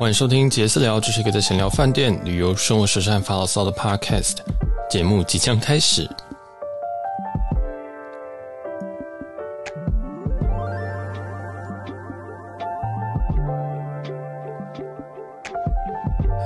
[0.00, 4.36] 欢迎收听杰私聊，这是一个在闲聊饭店、旅游、生活、时尚、发牢骚的 Podcast
[4.88, 6.08] 节目，即将开始。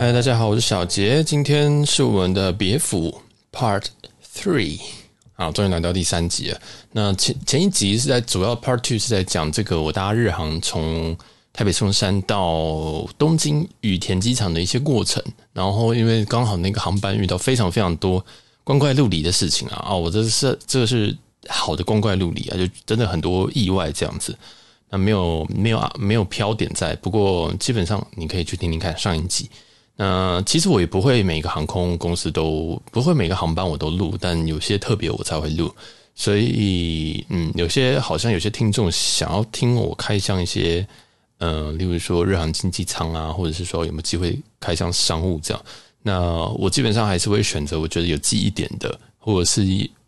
[0.01, 3.85] 嗨，大家好，我是小杰，今天是我们的别府 Part
[4.35, 4.81] Three，
[5.37, 6.61] 啊，终于来到第三集了。
[6.91, 11.17] 那前前一集是在主要 Part Two 是在讲这个我搭日航从
[11.55, 15.23] 台北松山到东京羽田机场的一些过程，
[15.53, 18.23] 然后因为刚好那个航班遇到非常非常多
[18.65, 21.17] 光怪陆离的事情啊，啊，我这是这个是
[21.49, 24.37] 好的光怪陆离啊，就真的很多意外这样子，
[24.91, 29.49] 那没有没有啊没有飘点在，不过基本上你可以去听听看上一集。
[29.95, 35.73] 那其实我也不会每个航空公司都不会每个航班我都录，但有些特别我才会录，
[36.17, 40.85] 所以嗯，有些好像有些听众想要听我开箱一些。
[41.45, 45.65] 嗯、呃，例如说日航经济舱啊，或者是说有没有机会开箱商务这样，
[46.03, 46.19] 那
[46.59, 49.63] 我基本上还是会选择我觉得有记忆点的，或者是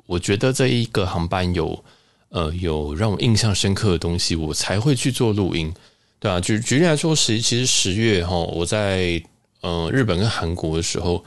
[0.06, 1.84] 我觉得这一个航班有
[2.30, 5.70] 呃有让我印象深刻的东西，我才会去做录音，
[6.18, 9.22] 对啊，举举例来说，十其实十月哈，我在
[9.60, 11.22] 呃日本跟韩国的时候，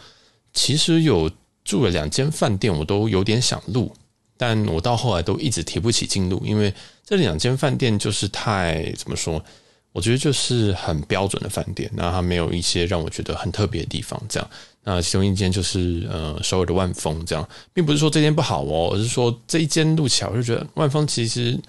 [0.53, 1.29] 其实有
[1.63, 3.93] 住了两间饭店，我都有点想录，
[4.37, 6.73] 但我到后来都一直提不起劲录，因为
[7.05, 9.43] 这两间饭店就是太怎么说？
[9.91, 14.21] 我觉得就是很标准的饭店，那它没有一些让我觉得很特别的地方。
[14.29, 14.49] 这样，
[14.83, 21.59] 那其中一间就是呃首尔的万丰，这样，并不是说这间不好哦，而是说这一间路起来，我就觉得万丰其实，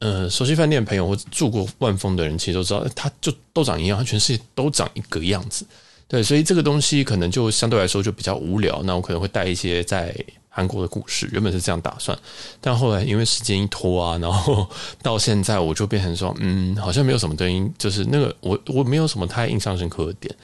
[0.00, 5.64] 呃，熟悉饭店的朋友或者住过万丰的人，其实都知道，它就都长一样，它全世界都长一个样子。
[6.10, 8.82] 对，所以这个东西可能就相对来说就比较无聊。
[8.84, 10.14] 那我可能会带一些在。
[10.52, 12.18] 韩国的故事原本是这样打算，
[12.60, 14.68] 但后来因为时间一拖啊，然后
[15.00, 20.34] 到现在我就变成说，嗯，好像没有什么东西，就是那个我我没有什么太印象深刻的点，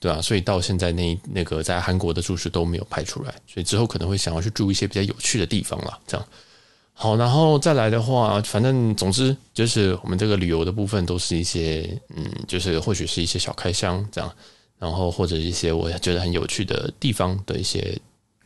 [0.00, 5.96] 对啊，所以到现在那那个在韩国的住宿都没有拍出来，所以之后可能会想要去住一些比较有趣的地方啦。
[6.06, 6.26] 这样。
[6.94, 11.86] 好，然后再来的话，反正总之就是我们这个旅游的部分都是一些，
[12.16, 14.32] 嗯，就是或许是一些小开箱这样，
[14.80, 17.96] 然后或者一些我觉得很有趣的地方的一些。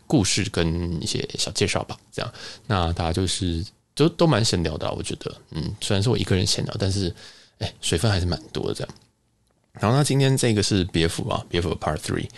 [0.07, 2.31] 故事跟一些小介绍吧，这样，
[2.67, 3.65] 那大家就是
[3.95, 7.13] 都都蛮闲聊的，我觉得，嗯，虽然是我一个人闲聊，但是，
[7.59, 8.95] 哎，水分还是蛮多的，这样。
[9.73, 12.29] 然后，那今天这个是别府啊，别府 Part Three。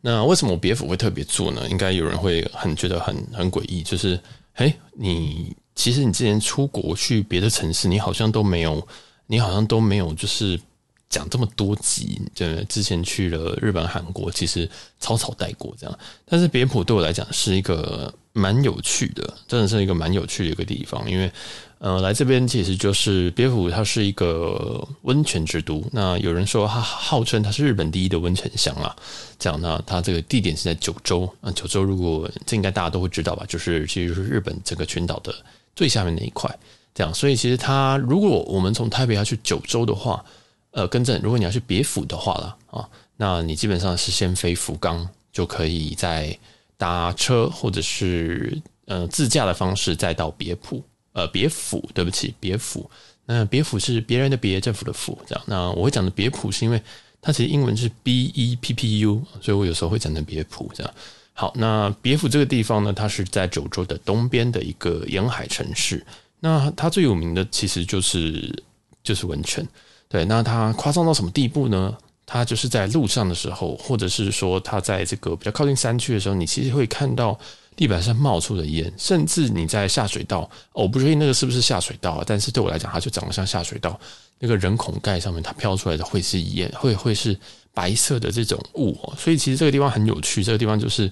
[0.00, 1.68] 那为什么我别府会特别做呢？
[1.68, 4.18] 应该有人会很觉得很很诡异，就是，
[4.54, 8.86] 哎，你其实你之前出国去别的城市，你好像都没有，
[9.26, 10.58] 你好像都没有，就是。
[11.08, 14.68] 讲这么多集，就之前去了日本、韩国，其实
[14.98, 15.98] 草草带过这样。
[16.24, 21.08] 但是别府对我来讲是一个蛮有趣的，真的是一个蛮有趣的一个地方。
[21.08, 21.30] 因为，
[21.78, 25.82] 呃，来这边其实就是别府，它是一个温泉之都。
[25.92, 28.94] 那有人说，它号称它是日本第一的温泉乡啊。
[29.38, 31.32] 这样，那它这个地点是在九州。
[31.40, 33.44] 那九州如果这应该大家都会知道吧？
[33.48, 35.32] 就是其实是日本整个群岛的
[35.76, 36.52] 最下面那一块。
[36.94, 40.24] 这样，所以其实它如果我们从台北要去九州的话，
[40.76, 46.38] 呃，更正，如果你要去别府的话了啊，那你基本上是先飞福冈，就可以再
[46.76, 50.84] 搭车或者是呃自驾的方式再到别府。
[51.14, 52.90] 呃，别府，对不起，别府。
[53.24, 55.42] 那别府是别人的别，政府的府，这样。
[55.46, 56.78] 那我会讲的别府是因为
[57.22, 60.94] 它其实英文是 B E P P U，所以我有时候会讲成别府这样。
[61.32, 66.06] 好，那别府这个地方呢，它是在九州的东边的一个沿海城市。
[66.38, 68.62] 那它最有名的其实就是
[69.02, 69.66] 就是温泉。
[70.08, 71.96] 对，那它夸张到什么地步呢？
[72.24, 77.38] 它就是在路上的时候，或者是说它在这个比较靠近山区的时候，你其实会看到
[77.76, 83.98] 地板上冒出的烟，甚至你在下水道，我不确定那个是不是下水道，但是对我来讲，它就长得像下水道。
[84.38, 87.38] 那个人孔盖上面它飘出来的会是烟，会会是
[87.72, 88.98] 白色的这种雾。
[89.16, 91.10] 所以其实这个地方很有趣，这个地方就是，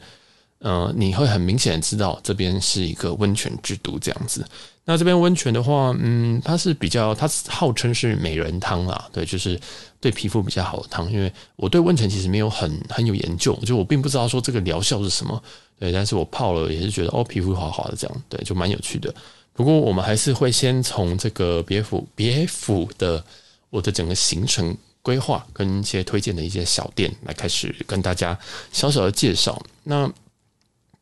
[0.64, 4.42] 呃，你会很明显的知道这边是一个温泉之都这样子。
[4.86, 9.60] 那这边温泉的话，嗯，它是比较，它号称是美人汤啦，对，就是
[10.00, 11.10] 对皮肤比较好的汤。
[11.12, 15.42] 因为我对温泉其实没有很很有研究，就我并不知道说这个疗效是什么，
[15.78, 19.14] 对，但是我泡了也是觉得哦，皮肤滑滑的这样，对，就蛮有趣的。
[19.52, 23.22] 不过我们还是会先从这个别府别府的
[23.68, 28.38] 我的整个行程规划跟一些推荐的一些小店来开始跟大家
[28.72, 29.62] 小小的介绍。
[29.82, 30.10] 那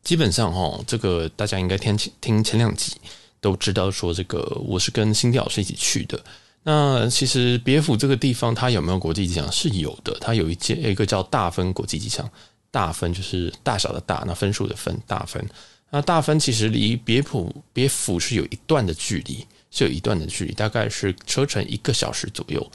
[0.03, 2.93] 基本上哈，这个大家应该听听前两集。
[3.41, 6.17] 都知道说这个我是跟新迪老师一起去的。
[6.63, 9.51] 那其实别府这个地方它有没有国际机场？
[9.51, 12.29] 是有的，它有一间一个叫大分国际机场。
[12.71, 15.45] 大分就是大小的大，那分数的分，大分。
[15.91, 22.71] 那大分其实离别府别府是有一段的距离，是有一段的距离，大概是车程一个小时左右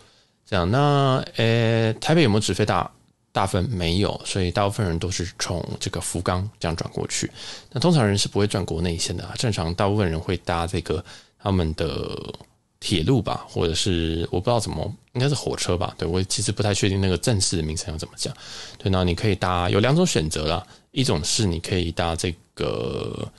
[0.47, 2.89] 这样，那呃，台北有没有直飞大
[3.33, 3.65] 大部分？
[3.71, 7.31] 没有，所以大部分人都是从这个福冈这样转过去。
[7.71, 11.05] 那通常人是不会转国内线的啊，正常大部分人会搭这个
[11.39, 12.17] 他们的
[12.81, 15.95] 铁路吧，或者是我不知道怎么，应该是火车吧？
[15.99, 18.35] 对，我其实不太确定那个正式的名称要怎么讲。
[18.79, 23.31] 对，那你可以搭有两种选择啦，一种是你可以搭这个，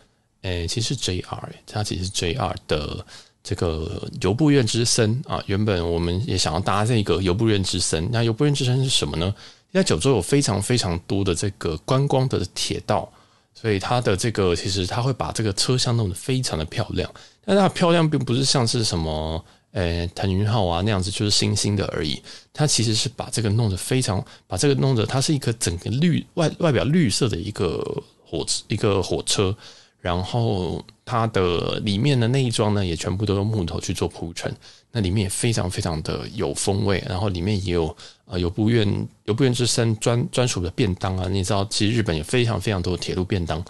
[0.42, 3.06] 诶，其实是 JR，它其实是 JR 的。
[3.42, 8.08] 这个由布院之森啊，原本我们也想要搭这个由布院之森。
[8.12, 9.34] 那由布院之森是什么呢？
[9.72, 13.12] 在九州有非常非常多的这个观光的铁道，
[13.54, 17.10] 所以它的这个其实它会把这个车厢弄得非常的漂亮。
[17.46, 22.22] 但它漂亮并不是像是什么诶腾云号啊那样子，就是星星的而已。
[22.54, 27.84] 它其实是把这个弄得非常，把这个弄得它是一个整个绿外外表绿色的一个
[28.26, 29.56] 火车一个火车。
[30.02, 34.50] 然后它的里面的内装呢，也全部都用木头去做铺陈，
[34.92, 37.04] 那里面也非常非常的有风味。
[37.08, 37.96] 然后里面也有
[38.26, 43.64] 呃由布院由布院之声专专属的便当啊，你知道，其实日本有非常非常多的铁路便当，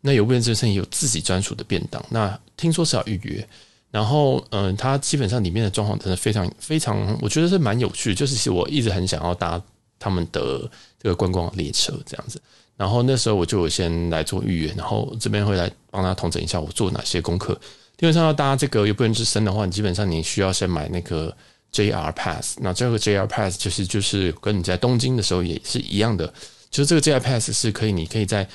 [0.00, 2.04] 那由布院之声也有自己专属的便当。
[2.10, 3.48] 那听说是要预约，
[3.90, 9.60] 然后嗯、呃，它基本上里面的装潢真的非常非常，我觉得是蛮有趣，就是其实我一直很想要搭
[9.98, 10.70] 他们的
[11.02, 12.40] 这个观光列车这样子。
[12.76, 17.58] 然后那时候我就先来做预约，然后这边会来帮他统整一下我做哪些功课。
[17.96, 21.34] 基本上要搭这个由布院之森的话，你基本上你需要先买那个
[21.72, 22.58] JR Pass。
[22.60, 26.26] 那这个 JR Pass 就是就是跟你在东京的时候也是一样的，
[26.70, 28.46] 就是这个 JR Pass 是可以你可以在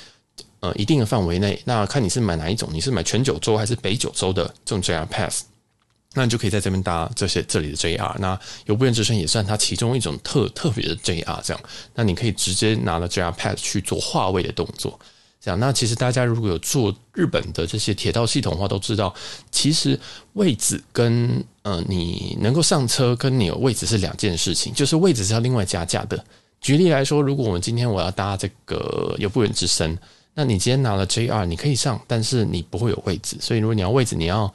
[0.60, 5.44] 呃一定的范围内，那看你是买哪一种，你是买全九州还是北九州的这种 JR Pass。
[6.14, 11.62] 那你就可以在这边搭这些这里的 JR，那由布院之森也算它其中一种特特别的 JR，这样，
[11.94, 15.00] 那你可以直接拿了 JR Pass 去做划位的动作，
[15.42, 15.58] 这样。
[15.58, 19.12] 那其实大家如果有做日本的这些铁道系统的话，都知道，
[19.50, 19.98] 其实
[20.34, 26.24] 位置跟呃你能够上车跟你有位置是两件事情，就是位置是要另外加价的。
[26.60, 29.98] 举例来说，如果我们今天我要搭这个游步人之森，
[30.32, 34.54] 那你今天拿了 JR，你可以上，但是你不会有位置，所以如果你要位置，你要。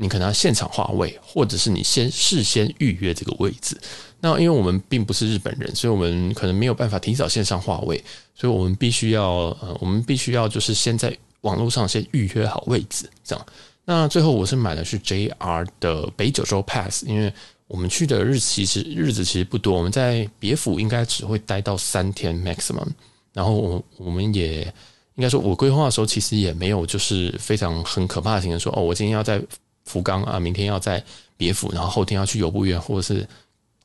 [0.00, 3.78] 你可能要现场划位，或者是你先事先预约这个位置。
[4.18, 8.02] 那因为我们并不是日本人，所以我们可能没有办法提早线上划位，
[8.34, 9.28] 所以我们必须要
[9.60, 13.46] 呃，我们必须要就是先在网络上先预约好位置，这样。
[13.84, 17.30] 那最后我是买的是 JR 的北九州 Pass，因为
[17.66, 22.88] 我们去的日期其实日子其实不多，我们在别府应该只会待到三天 maximum。
[23.34, 24.62] 然后我我们也
[25.16, 29.42] 应该说，我规划的时候其实也没有就是非常很可怕的情况，说哦，我今天要在。
[29.90, 31.02] 福冈啊，明天要在
[31.36, 33.26] 别府，然后后天要去游步院，或者是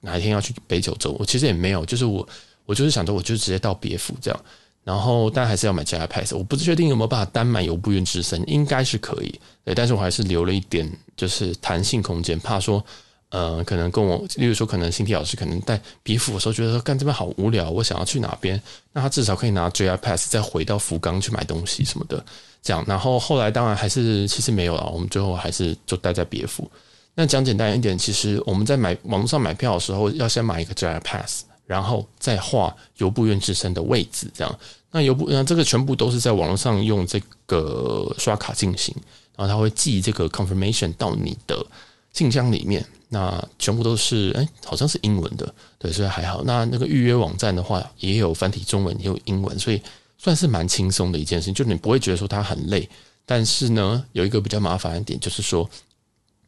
[0.01, 1.15] 哪一天要去北九州。
[1.17, 2.27] 我其实也没有，就是我
[2.65, 4.39] 我就是想着，我就直接到别府这样。
[4.83, 6.33] 然后，但还是要买 JR Pass。
[6.35, 9.33] 我不确定有没有办法单买游步院之森，应该是可以。
[9.63, 10.87] 对，但是我还是留了一点
[11.17, 12.85] 就是弹性空间，怕说
[13.29, 18.61] 呃，可能跟我，例如说，可能新体老师可能在别府的时候觉得说，干这边好无聊，我想要去哪边，
[18.93, 22.23] 那他至少可以拿 JR Pass 再回到福冈去买东西什么的。
[22.61, 26.69] 这样，然后后来当然还是其实没有了，我们最后还是就待在别府。
[27.13, 34.31] 那讲简单一点，其实我们在买网络上买票的时候，要先买一个 JR Pass，然后再画由布院之身的位置。
[34.33, 34.59] 这样，
[34.91, 38.95] 那由布那这个全部都是在网络上用这个刷卡进行，
[39.35, 41.65] 然后他会寄这个 confirmation 到你的
[42.13, 42.85] 信箱里面。
[43.09, 46.43] 那全部都是哎，好像是英文的，对，所以还好。
[46.43, 49.81] 那那个预约网站的话，也有繁体中文，也有英文，所以。
[50.17, 52.89] 算是蛮轻松的一件事情，就你不会觉得说它很累，
[53.25, 55.69] 但是呢，有一个比较麻烦的点，就是说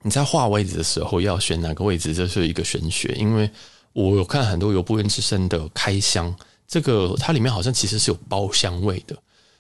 [0.02, 3.14] 你在画位置的时候要选哪个位置，这是一个玄学。
[3.20, 3.48] 因为
[3.92, 6.34] 我有看很多由布院之声的开箱，
[6.66, 9.16] 这个它里面好像其实是有包厢位的，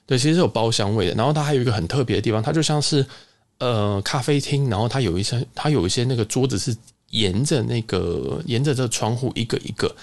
[0.05, 1.13] 对，其实是有包厢位的。
[1.13, 3.05] 然后它还有一个很特别的地方，它就像是
[3.59, 6.75] 呃咖啡厅，然后它有一些它有一些那个桌子是
[7.09, 9.95] 沿着那个沿着这个窗户一个一个。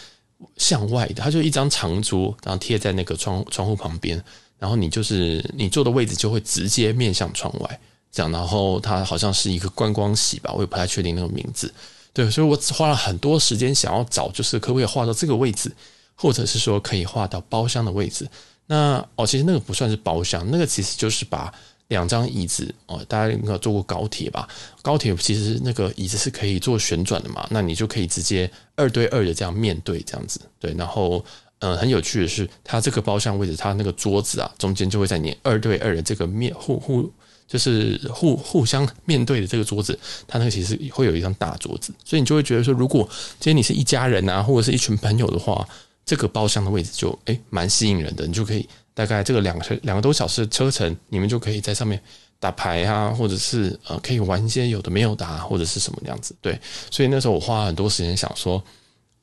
[0.58, 4.22] 向外的，它就一张长桌，然后贴在那个窗窗户旁边，
[4.58, 7.80] 然后你就是你坐的位置就会直接面向窗外，
[8.12, 11.72] 这样，然后它好像是一个观光席吧，我也不太确定那个名字。
[12.12, 15.72] 对，所以我花了很多时间想要找，就是可不可以画到这个位置，
[16.14, 18.28] 或者是说可以画到包厢的位置。
[18.66, 21.54] 那哦，其实那个不算是包厢，那个其实就是把。
[21.94, 24.48] 两张椅子哦，大家应该坐过高铁吧？
[24.82, 30.74] 高铁其实那个椅子是可以做旋转的嘛，那你就可以直接二对二的这样面对这样子，对。
[30.74, 31.24] 然后，
[31.60, 37.10] 嗯，很有趣的是，它这个包厢位置，它那个桌子啊，中间就会在你二对二的这个面互互，
[37.46, 43.08] 就是互互相面对的这个桌子，它那个其实会有一张大桌子，所以你就会觉得说，如果
[43.38, 45.66] 今天你是一家人啊，或者是一群朋友的话，
[46.04, 48.68] 这个包厢的位置就诶蛮吸引人的，你就可以。
[48.96, 52.00] 大概这个两个两个多小时的车程，你们就可以在上面
[52.38, 56.32] 打牌啊，或者是呃，可以玩一些有的没有的，或者是什么样子。
[56.40, 56.56] 对，
[56.92, 58.62] 所以那时候我花了很多时间想说，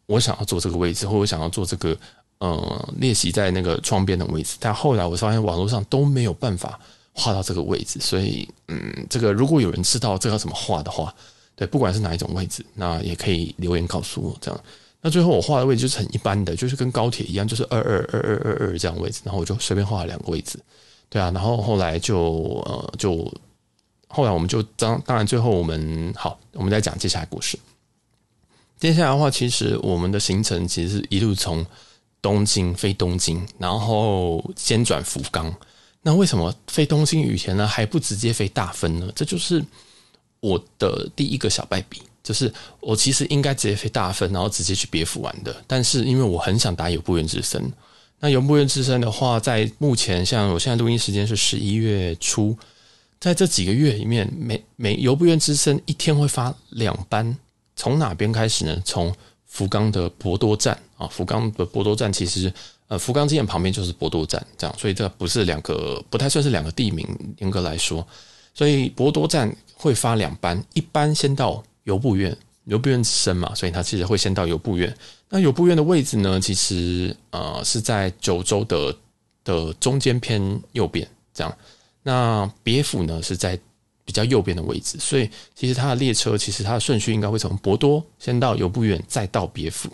[0.07, 1.97] 我想要坐这个位置，或者我想要坐这个
[2.39, 6.77] 呃练习在那个窗边的位置，但后来我发现网络上都没有办法
[7.13, 11.15] 画到这个位置，所以嗯，这个如果有人知道这要怎么画的话，
[11.55, 14.63] 对，不管是哪一种位置，那也可以留言告诉我这样。
[15.01, 20.59] 那最后我画的位置就是很一般的，就是跟高铁一样，就是二二二二二二这样位置，然后我就随便画了两个位置，
[21.09, 23.31] 对啊，然后后来就呃就
[24.07, 27.57] 后来我们就当当然最后我们好，我们再讲接下来故事。
[28.79, 31.65] 接下来的话，其实我们的行程其实是一路从
[32.21, 35.53] 东京飞东京，然后先转福冈。
[36.01, 39.11] 那为什么飞东京羽田呢还不直接飞大分呢？
[39.15, 39.63] 这就是
[40.39, 45.55] 我的第一个小败笔，就是我其实应该直接飞大分，然后直接去别府玩的。
[45.67, 47.71] 但是因为我很想打游步院之森，
[48.19, 52.57] 那游步院之森的话，在目前像我现在录音时间是十一月初，
[53.19, 57.37] 在这几个月里面，每每游步院之森一天会发两班。
[57.75, 58.79] 从哪边开始呢？
[58.85, 59.13] 从
[59.47, 62.53] 福冈的博多站啊，福冈的博多站其实
[62.87, 68.05] 呃，福冈机场旁边就是博多站，这样，所以这不是两个，不太算是两个地名，严格来说，
[68.53, 72.35] 所以博多站会发两班，一班先到游步院，
[72.65, 74.95] 游步院之森嘛，所以它其实会先到游步院。
[75.29, 78.95] 那游步院的位置呢，其实呃是在九州的
[79.43, 81.57] 的中间偏右边，这样。
[82.03, 83.59] 那别府呢是在。
[84.03, 89.89] 比较右边的位置，所以其实它的列车其实它的顺序应该会从博多先到游步院，再到别府。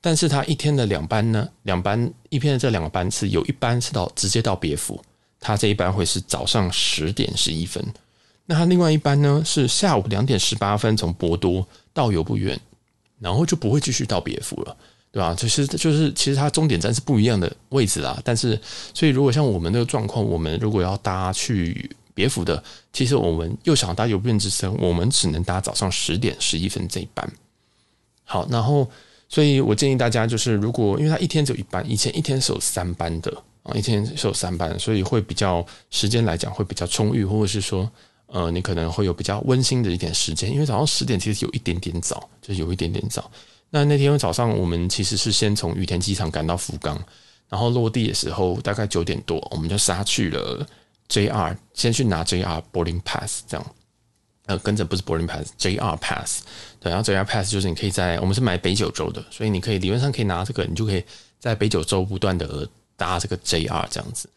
[0.00, 5.02] 但是它一天的两班呢，两班一天的这两个班次，有一班是到直接到别府，
[5.40, 7.84] 它这一班会是早上十点十一分。
[8.50, 12.58] 那它另外一班呢是下午两点十八分从博多到游步院，
[13.20, 14.76] 然后就不会继续到别府了，
[15.12, 15.34] 对吧？
[15.34, 18.18] 就是就是其实它终点站是不一样的位置啦。
[18.24, 18.58] 但是
[18.94, 21.88] 所以如果像我们那个状况，我们如果要搭去。
[22.18, 22.60] 别府的，
[22.92, 27.32] 其实我们又想搭游步院之森，我们只能搭早上十点十一分这一班。
[28.24, 28.90] 好，然后，
[29.28, 37.88] 所以我建议大家就是，如果因为它一天只有一班，以前一天是有三班的啊，一天是有三班，所以会比较时间来讲会比较充裕，或者是说，
[38.28, 43.30] 呃，你可能会有比较温馨的一点时间，因为早上十点其实有一点点早，就是有一点点早。
[43.70, 46.98] 那那天早上我们其实是先从羽田机场赶到福冈，
[47.48, 50.66] 然后落地的时候大概九点多，我们就杀去了。
[51.08, 53.66] JR 先去拿 JR boarding pass，这样，
[54.44, 56.42] 呃，跟着不是 boarding pass，JR pass，
[56.78, 61.02] 对，然后 JR pass 就是你可以在我们是买北九州的，所以你可以理论上可以拿这个，你就可以
[61.38, 64.28] 在北九州不断的搭这个 JR 这样子，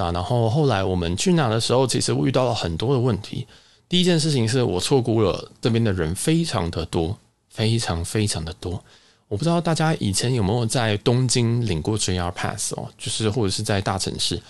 [0.00, 0.12] 啊？
[0.12, 3.46] 然后后来我们去拿的时候，其实我遇到了很多的问题。
[3.88, 7.16] 第一件事情是我错估了这边的人非常的多，
[7.48, 8.82] 非常非常的多。
[9.28, 14.40] 我不知道大家以前有没有在东京领过 JR pass 哦，就是或者是在大城市。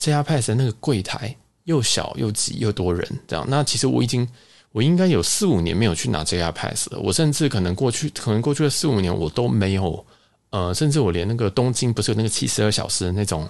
[0.00, 3.44] JR Pass 的那个柜台又小又挤又多人，这样。
[3.48, 4.28] 那其实我已经，
[4.70, 7.00] 我应该有四五年没有去拿 JR Pass 了。
[7.00, 10.06] 我甚至可能过去，可能过去的四五年我都没有，
[10.50, 13.48] 呃，甚至我连那个东京不是有那个七十二小时的那种，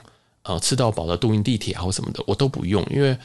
[0.48, 3.16] 呃，吃到饱的都营地铁啊或什么的，我都不用，因为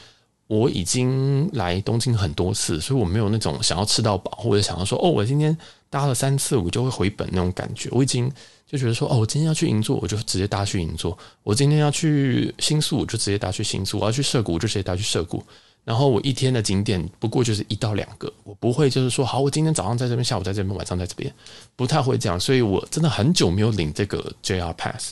[0.46, 5.58] 我已经来东京很多次，所以我没有那种想要吃到饱或者想要说，哦，我今天
[5.90, 8.32] 搭了三次我就会回本那种感觉，我已经。
[8.66, 15.44] 就觉得说，哦，我今天要去银座，我就直接搭去银座；我今天要去新宿，我就直接搭去新宿；我要去涩谷，我就直接搭去涩谷。
[15.84, 21.32] 然后我一天的景点不过就是一到两个，我不会就是说，好，我今天早上在这边，下午在这边，晚上在这边，
[21.76, 22.40] 不太会这样。
[22.40, 25.12] 所以我真的很久没有领这个 JR Pass，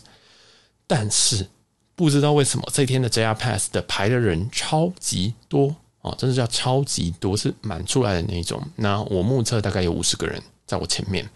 [0.87, 1.45] 但是
[1.95, 8.61] 不知道为什么这天的 JR Pass 的排的人超级多哦，真的叫超级多，是满出来的那种。
[8.75, 11.29] 那我目测大概有五十个人在我前面。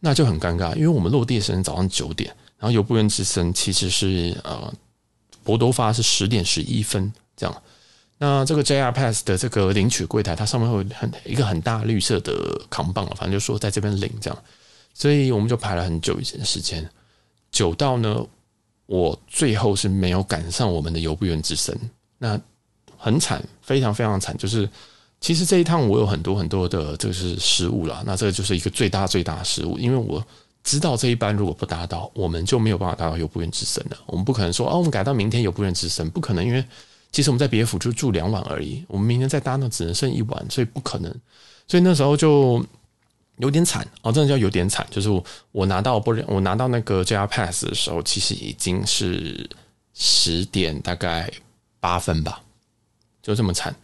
[0.00, 4.70] 那就很尴尬，因为我们落地的时间早上九点，然后游步院之森其实是呃，
[5.42, 7.62] 博多发是十点十一分这样。
[8.18, 12.34] 那这个 JR Pass 的这个领取柜台，它上面会很一个很大绿色的
[12.68, 14.38] 扛棒，反正就说在这边领这样。
[14.92, 16.86] 所以我们就排了很久一些时间，
[17.50, 18.26] 久到呢，
[18.86, 21.78] 我最后是没有赶上我们的游步院之神，
[22.18, 22.40] 那
[22.96, 24.68] 很惨，非常非常惨，就是。
[25.20, 30.22] 其实这一趟我有很多很多的这个是失误了，那这个就是一个最大最大的失误，因为我
[30.62, 33.96] 知道这一班如果不搭到，我们就没有办法搭到游步院之神了。
[34.04, 36.62] 我们不可能说哦，我们改到明天游步院之神，不可能，因为
[37.10, 41.10] 其实我们在别府就住两晚而已，我们明天再搭那只能剩一晚，所以不可能。
[41.66, 42.62] 所以那时候就
[43.38, 44.86] 有点惨哦，真的叫有点惨。
[44.90, 45.08] 就是
[45.52, 49.48] 我拿到不我拿到那个 JR Pass 的时候，其实已经是
[49.94, 51.30] 十点大概
[51.80, 52.40] 八分吧，
[53.22, 53.74] 就这么惨。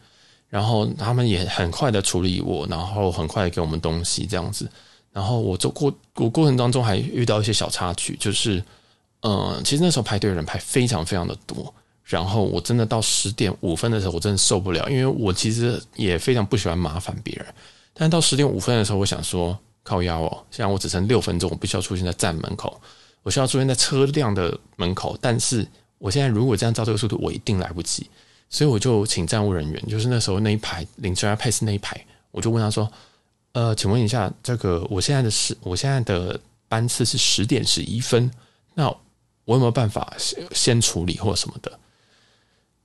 [0.48, 4.68] 然后他们也很快的处理我，然后很快的给我们东西这样子。
[5.12, 8.62] 然后我走过我过程当中还遇到一些小插曲，就是，
[9.22, 11.72] 嗯，其实那时候排队的人排非常非常的多。
[12.02, 17.46] 然后我真的到十点五分的时候，我真的受不了，因为我其实也非常不喜欢麻烦别人。
[18.00, 22.80] 但到十点五分的时候，我想说，靠腰哦，现在我只剩六分钟，我必须要出现在站门口，
[23.22, 28.08] 我需要出现在车辆的门口，但是我现在如果这样照这个速度，我一定来不及，
[28.48, 32.90] 所以我就请站务人员，就是那时候那一排领 JR Pass 那一排，我就问他说
[33.52, 38.30] ：“呃，请问一下，这个我现在的时，我现在的班次是十点十一分，
[38.72, 38.88] 那
[39.44, 41.78] 我有没有办法先先处理或什么的？”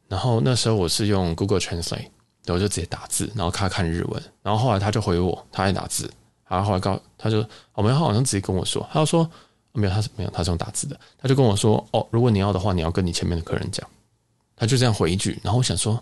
[0.09, 2.09] 然后那时候我是用 Google Translate。
[2.53, 6.09] 我就直接打字，然后看看日文，然后后来他就回我，他爱打字，
[6.47, 9.27] 然后后来告他就，我们好像直接跟我说，他就说
[9.71, 13.87] 没有，他是没有，他是用打字的，他就跟我说，哦，如果你要的话，你要跟你前面的客人讲，
[14.55, 15.99] 他就这样回一句，然后我想说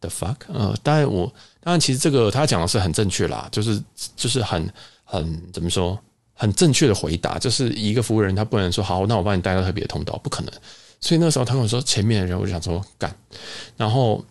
[0.00, 1.26] ，the fuck，呃，当然我
[1.60, 3.82] 当然其实这个他讲的是很正确啦，就是
[4.14, 4.70] 就是很
[5.04, 5.98] 很怎么说，
[6.34, 10.52] 很正确的回答，就是一个服务人他不能说好，那我帮你带到特别的通道，不可能，
[11.00, 13.14] 所以那时候他跟我说前面的人，我就想说干，
[13.76, 14.22] 然后。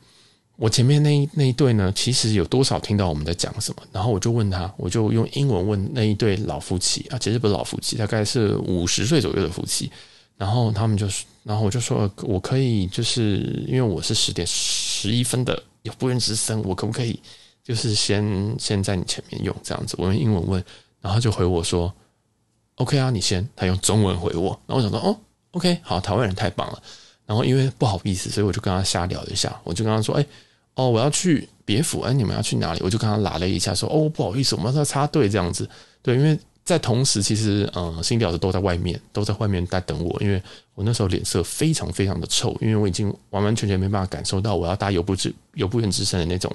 [0.57, 3.83] 我前面那一那一对呢，其实有多少听到我们在讲什么？
[3.91, 9.91] 然后我就问他，我就用英文问那一对老夫妻啊，其实不是老夫妻，大概是五十岁左右的夫妻。
[10.35, 17.19] 然后他们就是，然后我就说，我可以就是因为我是十点十一分的有不愿之声，我可不可以
[17.63, 19.95] 就是先先在你前面用这样子？
[19.99, 20.63] 我用英文问，
[21.01, 21.93] 然后就回我说
[22.77, 23.47] ，OK 啊，你先。
[23.55, 25.15] 他用中文回我，然后我想说，哦
[25.51, 26.81] ，OK，好，台湾人太棒了。
[27.27, 30.25] 然后因为不好意思，所以我就跟他瞎聊一下，我就跟他说，哎。
[30.77, 32.79] 哦，我要去别府，哎，你们要去哪里？
[32.83, 35.67] 我就跟他拉了一下，说，哦，不好意思，我们要插队这样子。
[36.03, 40.39] 对，因为在同时，其实，嗯，心理老师都在外面，都在外面在等我，因为
[40.75, 46.53] 我那时候脸色非常非常的臭，因为我已经完完全全没办法感受到我要搭游步之游步院之身的那种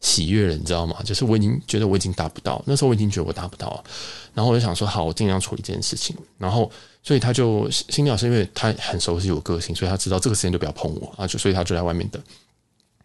[0.00, 0.96] 喜悦了，你知道吗？
[1.04, 3.84] 就是我已经觉得我已经达不到，那时候我已经觉得我达不到，
[4.32, 6.16] 然后我就想说，好，我尽量处理这件事情。
[6.38, 6.70] 然后，
[7.02, 12.22] 所以他就新老师，因为他很熟悉我个性，所以他知道这个时间就不要碰我啊，就所以他就在外面等。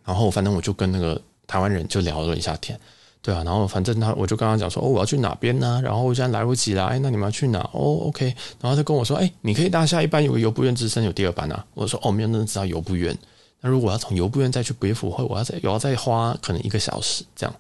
[0.06, 2.80] 然后反正我就跟那个台湾人就聊了一下天，
[3.22, 5.80] 对啊，然后反正他我就跟他讲说，哦，我要去哪边呢？
[5.84, 7.60] 然后我现在来不及了，哎，那你们要去哪？
[7.72, 8.26] 哦，OK。
[8.60, 11.66] 然后他跟我说，哎，你可以搭下一班有个游步院之声有第二班啊。
[11.74, 13.18] 我说，哦，没有人知道游步院。
[13.62, 17.56] 那如果要从游步院再去别府会，我要再我要再花可能一个小时这样，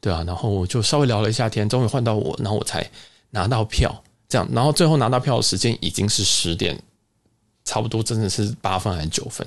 [0.00, 0.22] 对啊。
[0.24, 2.88] 然后我就稍微聊了一下天，终于换到我，然后我才
[3.30, 3.92] 拿到票，
[4.28, 4.48] 这样。
[4.52, 6.80] 然后最后拿到票的时间已经是十点，
[7.64, 9.44] 差不多真的是八分还是九分。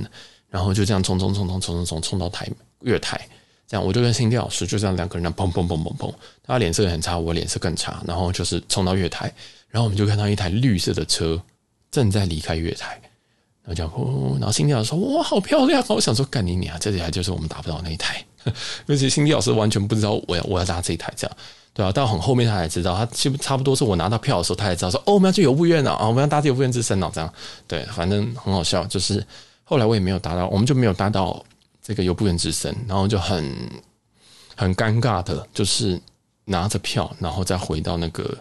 [0.51, 2.45] 然后就这样冲冲冲冲冲冲冲冲到台
[2.81, 3.17] 月台，
[3.65, 8.03] 这样我就跟新地老师就这样两个人砰砰砰砰砰，他脸色很差，我脸色更差。
[8.05, 9.33] 然后就是冲到月台，
[9.69, 11.41] 然后我们就看到一台绿色的车
[11.89, 12.99] 正在离开月台，
[13.63, 13.91] 然后这样，
[14.39, 18.21] 然后新地老师说：“哇，好漂亮！”我想说：“干你娘，这几台就是我们打不到那一台。”
[18.87, 21.37] 而且新地老师完全不知道我要我要搭这一台，这样
[21.73, 27.33] 对啊，到很后面他才知道，他其实差不多是我拿到票的时候，他才知道说：“哦，我们要去游步院了啊，我们要搭这游步院之声啊。”这样
[27.67, 29.25] 对，反正很好笑，就是。
[29.71, 31.41] 后来我也没有搭到，我们就没有搭到
[31.81, 33.41] 这个游步院之声，然后就很
[34.53, 35.97] 很尴尬的，就是
[36.43, 38.37] 拿着票，然后再回到那个，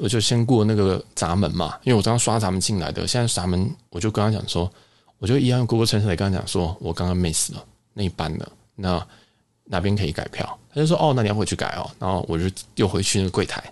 [0.00, 4.68] 我就先过那个闸门嘛，因为我刚刚刷闸门进来的，现在闸门我就跟他讲说，
[5.18, 9.06] 我就一样用 Google Translate 跟他讲说，我刚刚 miss 了那一班的，那
[9.66, 10.58] 哪边可以改票？
[10.74, 13.62] 他就说哦，那你要回去改哦，然后我就又回去那个柜台，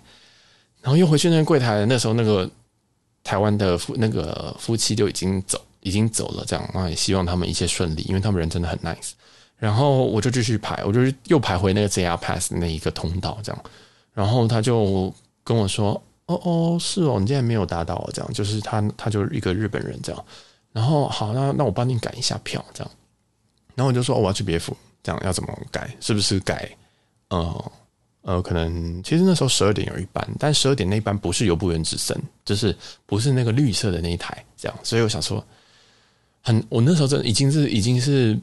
[0.81, 2.49] 然后又回去那个柜台，那时候那个
[3.21, 5.61] 台湾的夫那个夫妻就已经走。
[5.85, 9.11] 已经走了，这样，那也希望他们一切顺利，因为他们人真的很 nice。
[9.55, 13.63] 然后我就继续排，我就又排回那个 JR Pass 那一个通道，这样。
[14.13, 20.25] 然后他就跟我说：“哦哦，是哦，你今天没有搭到，这样。”就是他，他就是一个日本人，这样。
[20.73, 22.91] 然后好，那那我帮你改一下票，这样。
[23.75, 25.95] 然后我就说：“我要去别府，这样要怎么改？
[26.01, 26.67] 是不是改？
[27.29, 27.71] 呃
[28.23, 34.77] 呃，可能其实那时候十二点有一班，但十二点那一班不是由布院之声，就是不是那个绿色的那一台，这样。
[34.83, 35.41] 所以我想说。”
[36.45, 38.39] 很，我那时候真的已经是已经是，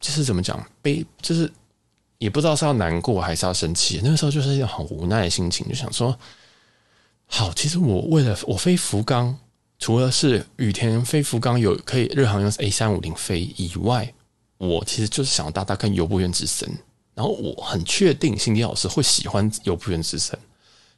[0.00, 1.52] 就是怎么讲悲，就是
[2.16, 4.00] 也不知道是要难过还是要生气。
[4.02, 6.18] 那个时候就是一种很无奈的心情，就想说，
[7.26, 9.36] 好，其实我为了我飞福冈，
[9.78, 14.10] 除了是羽田飞福冈有可以日航用 A 三五零飞以外，
[14.56, 16.66] 我其实就是想搭搭看游步原之森。
[17.14, 20.38] 然后我很确定辛迪老师会喜欢游步原之森，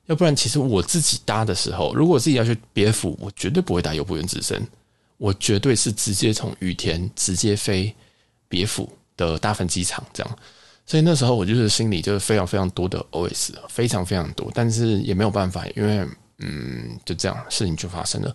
[0.07, 4.65] 要不然其实我自己搭的时候，如果我自己要去别府，我绝对不会搭游步原之森。
[5.23, 7.95] 我绝对是直接从羽田直接飞
[8.49, 10.39] 别府的大分机场，这样，
[10.85, 16.05] 所以那时候我就是心里就是非常非常多的 OS，非常非常多，但是也没有办法，因为
[16.39, 18.35] 嗯，就这样事情就发生了，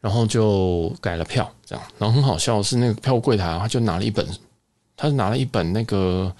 [0.00, 4.24] 然后就改了票，这样，然后很好笑是那个票务柜台他就拿了一本，
[4.96, 6.32] 他拿了一本那个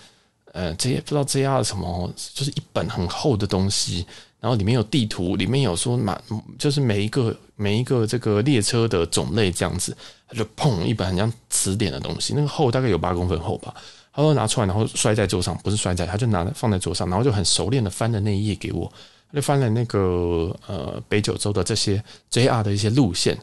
[0.52, 4.06] 呃，这些不知道 JR 什么，就是一本很厚的东西。
[4.40, 6.20] 然后里面有地图，里面有说满，
[6.58, 9.94] 就是每一个每一个这个列车的种类这样子，
[10.26, 13.74] 他就砰一本很像词典的东西，那个厚大概有八公分厚吧，
[14.12, 18.90] 他说拿出来，然后摔在桌上，不是摔在，他就拿放在桌上，然后就很熟练的翻了那一页给我，
[19.30, 23.38] 他就翻了那个呃北九州的这些 JR 的一些路线。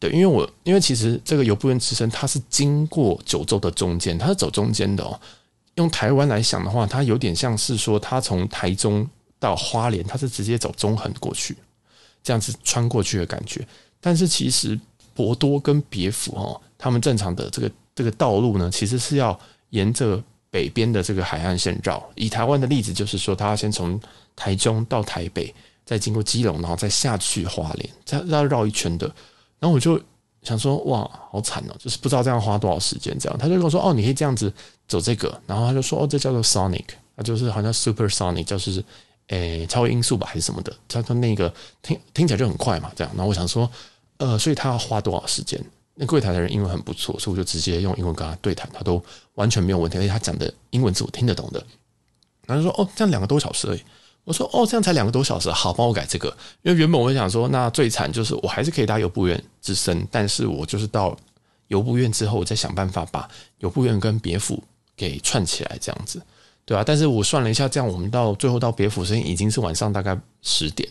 [0.00, 5.16] 对，因为我因为其实这个由布院之森它是经过九州的中间，它是走中间的哦。
[5.76, 9.08] 用台湾来想的话，它有点像是说，它从台中
[9.42, 11.56] 到花莲，它是直接走中横过去，
[12.22, 13.66] 这样子穿过去的感觉。
[14.00, 14.78] 但是其实
[15.12, 19.36] 博多跟别府哦，他们正常的这个这个道路呢，其实是要
[19.70, 22.00] 沿着北边的这个海岸线绕。
[22.14, 24.00] 以台湾的例子，就是说，他要先从
[24.36, 25.52] 台中到台北，
[25.84, 29.06] 再经过基隆，然后再下去花莲，再要绕一圈的。
[29.58, 30.00] 然后我就。
[30.42, 31.76] 想说哇，好惨哦！
[31.78, 33.16] 就是不知道这样花多少时间。
[33.16, 34.52] 这样，他就跟我说：“哦，你可以这样子
[34.88, 36.82] 走这个。”然后他就说：“哦，这叫做 Sonic，
[37.16, 38.84] 他就是好像 Super Sonic，就是
[39.32, 43.12] 诶超音速吧，还是什么的。”他说那个听听起来就很快嘛，这样。
[43.16, 43.70] 然后我想说，
[44.18, 45.62] 呃，所以他要花多少时间？
[45.94, 49.02] 那柜台的人英文很不错，所以我就直接用英文跟他对谈，他都
[49.34, 51.62] 完全没有问题，而且他讲的英文是我听得懂的。
[52.46, 53.82] 然后说：“哦，这样两个多小时而已。”
[54.24, 56.28] 我说哦，这样才两个多小时，好，帮我改这个。
[56.62, 61.16] 因为原本我想说，那最惨就是我还是可以搭游步院之身，但是我就是到
[61.66, 64.62] 游步院之后，我再想办法把游步院跟别府
[64.96, 66.22] 给串起来，这样子，
[66.64, 70.88] 对啊，但是我算了一下，这样我们到最后到别府时间已经是晚上大概十点，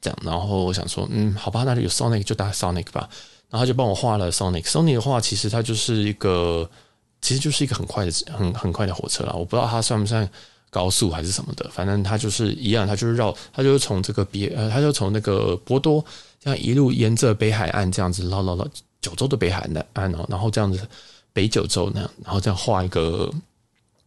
[0.00, 0.18] 这样。
[0.22, 3.08] 然后我想说，嗯，好吧，那就有 Sonic 就搭 Sonic 吧。
[3.50, 4.64] 然后他就帮我画了 Sonic。
[4.64, 6.68] Sonic 的话，其实它就是一个，
[7.20, 9.32] 其实就是一个很快的、很很快的火车啦。
[9.32, 10.28] 我不知道它算不算。
[10.70, 16.04] 高速还是什么的，反正它就是一样，它就是绕，它就是从这个别呃，它就从那个博多
[16.40, 18.66] 这样一路沿着北海岸这样子绕绕绕
[19.00, 20.84] 九州的北海岸哦，然后这样子
[21.32, 23.32] 北九州那样，然后这样画一个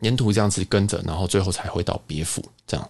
[0.01, 2.89] 沿途这样子跟着，然后最后才回到别府这样。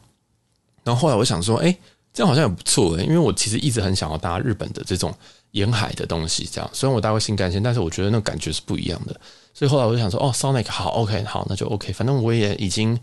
[0.83, 1.75] 然后后来我想说，哎、
[2.13, 5.13] 这样好像也不错诶，因为我其实一直很想要搭日本的这种
[5.51, 9.19] 沿海的东西，这样虽然我搭过新干线，但是我觉得那感觉是不一样的。
[9.53, 12.99] 所以后来我就想说，哦，Sonic 好，OK，好，那就 OK，反正我也已经。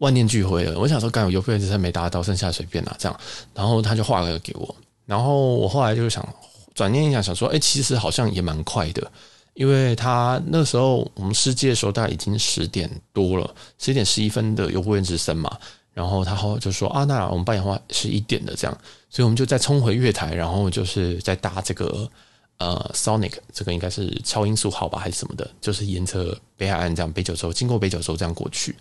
[0.00, 3.20] 万念俱灰了，我想说，刚有邮费只是没达到，剩下随便拿这样。
[3.52, 6.26] 然后他就画了个给我，然后我后来就想
[6.72, 9.12] 转念一想，想说，哎，其实好像也蛮快的，
[9.60, 15.54] 因为他那时候我们世界的时候大概已经十点多了，十一点十一分的由布院之森嘛。
[15.92, 18.78] 然后他后就说啊，那我们八点话十一点的这样，
[19.10, 22.10] 所以我们就再冲回月台，然后就是再搭这个
[22.56, 28.74] 呃 Sonic，这个应该是超音速号吧，还是什么的，就是沿着北海岸这样北九州，经过北九州这样过去。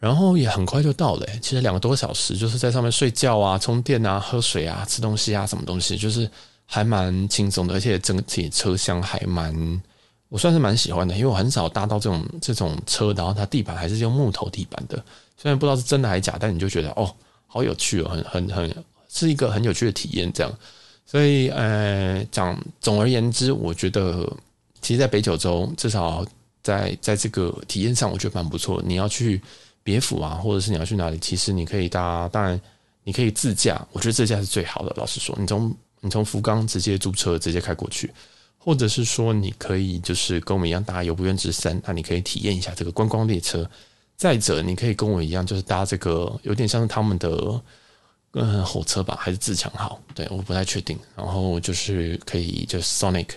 [0.00, 6.30] 然后也很快就到了，其实两个多小时，就是在上面睡觉啊、充电啊、喝水啊、吃东西啊，什么东西，就是
[6.66, 9.82] 还蛮轻松的，而且整体车厢还蛮，
[10.28, 14.96] 我算是蛮喜欢的，因为我很少搭到这种这种车，然后它地板还是用木头地板的，
[15.36, 17.14] 虽然不知道是真的还是假，但你就觉得哦，
[17.46, 20.52] 好有趣哦，很很很是一个很有趣的体验，这样。
[21.06, 24.30] 所以呃，讲总而言之，我觉得
[24.80, 26.24] 其实，在北九州至少
[26.62, 28.82] 在在这个体验上，我觉得蛮不错。
[28.84, 29.40] 你要去。
[29.84, 32.60] 别府啊，或者是你要去哪里，其实你可以搭，当然
[33.02, 34.94] 你可以自驾，我觉得自驾是最好的。
[34.96, 38.12] 老实说，你从你从福冈直接租车直接开过去，
[38.58, 43.66] 或者是说你可以就是跟我们一样搭由布院之森，那你可以体验一下这个观光列车。
[44.14, 47.60] 再者，你可以跟我一样，就是搭这个有点像是他们的
[48.32, 50.00] 嗯火车吧，还是自强号？
[50.14, 50.96] 对，我不太确定。
[51.16, 53.28] 然后就是可以就是 Sonic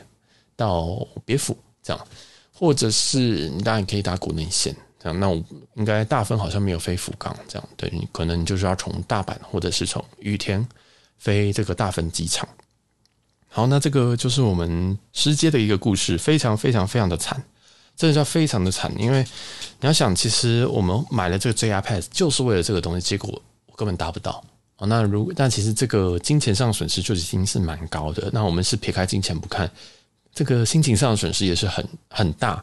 [0.55, 2.07] 到别府这样，
[2.53, 5.19] 或者是你当然可以搭国内线这样。
[5.19, 10.65] 那我应该大分好像没有飞福冈这样，对，你可能就是要从大阪或者是从羽田
[11.17, 12.47] 飞这个大分机场。
[13.47, 17.41] 好，那这个就是我们失接的一个故事，非常非常非常的惨，
[17.95, 18.93] 真的叫非常的惨。
[18.99, 19.23] 因为
[19.79, 24.43] 你要想，其实我们买了这个 JR Pass 就是为了这个东西，结果我根本达不到。
[24.77, 28.29] 哦，那如但其实这个金钱上损失就已经是蛮高的。
[28.33, 29.71] 那我们是撇开金钱不看，
[30.33, 32.61] 这个心情上的损失也是很很大。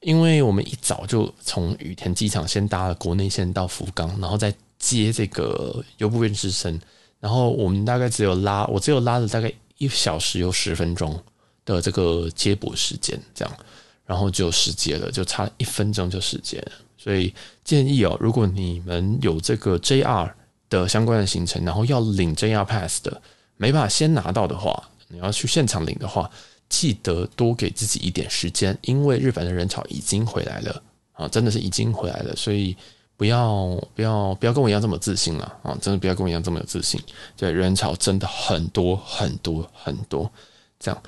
[0.00, 6.80] 因为我们一早就从羽田机场先搭了国内线到福冈，然后再接这个由布院之生，
[7.20, 11.22] 然后我们大概只有拉，我只有拉了大概一小时有十分钟
[11.64, 13.56] 的这个接驳时间，这样，
[14.04, 16.72] 然后就失接了，就差一分钟就失接了。
[16.96, 20.32] 所以建议哦，如果你们有这个 JR
[20.68, 23.22] 的相关的行程，然后要领 JR Pass 的，
[23.56, 26.30] 没办法先拿到的话，你要去现场领的话。
[26.70, 30.80] 记得多给自己一点时间，因为日本的人潮已经回来了
[31.14, 32.76] 啊，真的是已经回来了，所以
[33.20, 36.98] 不要不要不要跟我一样这么自信了啊，真的不要跟我一样这么有自信。
[37.36, 40.30] 对，人潮真的很多很多很多，
[40.78, 41.02] 这样。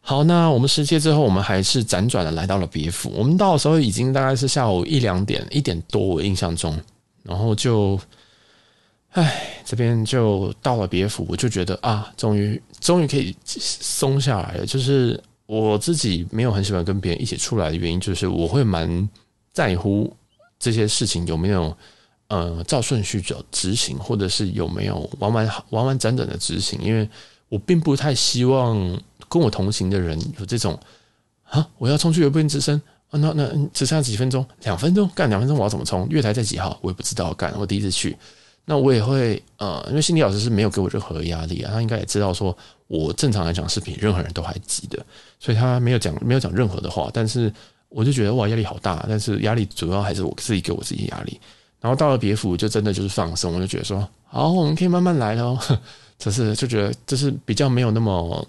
[0.00, 3.10] 好，那我们失接之后，我们还是辗转的来到了别府。
[3.14, 6.74] 我们到的时候已经大概是下午一两点，一点多，我印象中，
[7.22, 8.00] 然后就。
[9.10, 14.64] 唉，这边就到了别府，我就觉得啊，终于终于可以松下来了。
[14.64, 19.06] 就是我自己没有很喜欢跟别人一起出来的原因，就是我会蛮
[19.52, 20.10] 在乎
[20.60, 21.76] 这些事情有没有
[22.28, 26.78] 呃照顺序走执行，或者是有没有完完完完整整的执行？
[26.80, 27.08] 因为
[27.48, 28.76] 我并不太希望
[29.28, 30.78] 跟我同行的人有这种
[31.48, 36.06] 啊，我要冲去有变直升啊，那那只剩下几分钟，两分钟干两分钟，我要怎么冲？
[36.10, 36.78] 月台在几号？
[36.82, 38.16] 我也不知道干，我第一次去。
[38.66, 45.04] 那我也会呃，因为心理老师是没有给我任何压力啊，他应该也知道说我正常来讲是比任何人都还急的，
[45.40, 47.10] 所以他没有讲没有讲任何的话。
[47.12, 47.52] 但是
[47.90, 51.38] 我就觉得哇，压力好大，但是压力主要还是我自己给我自己压力。
[51.80, 55.58] 然后到了别府就真的就是放松，我就觉得说好，我们可以慢慢来咯。
[56.18, 58.48] 只是就觉得就是比较没有那么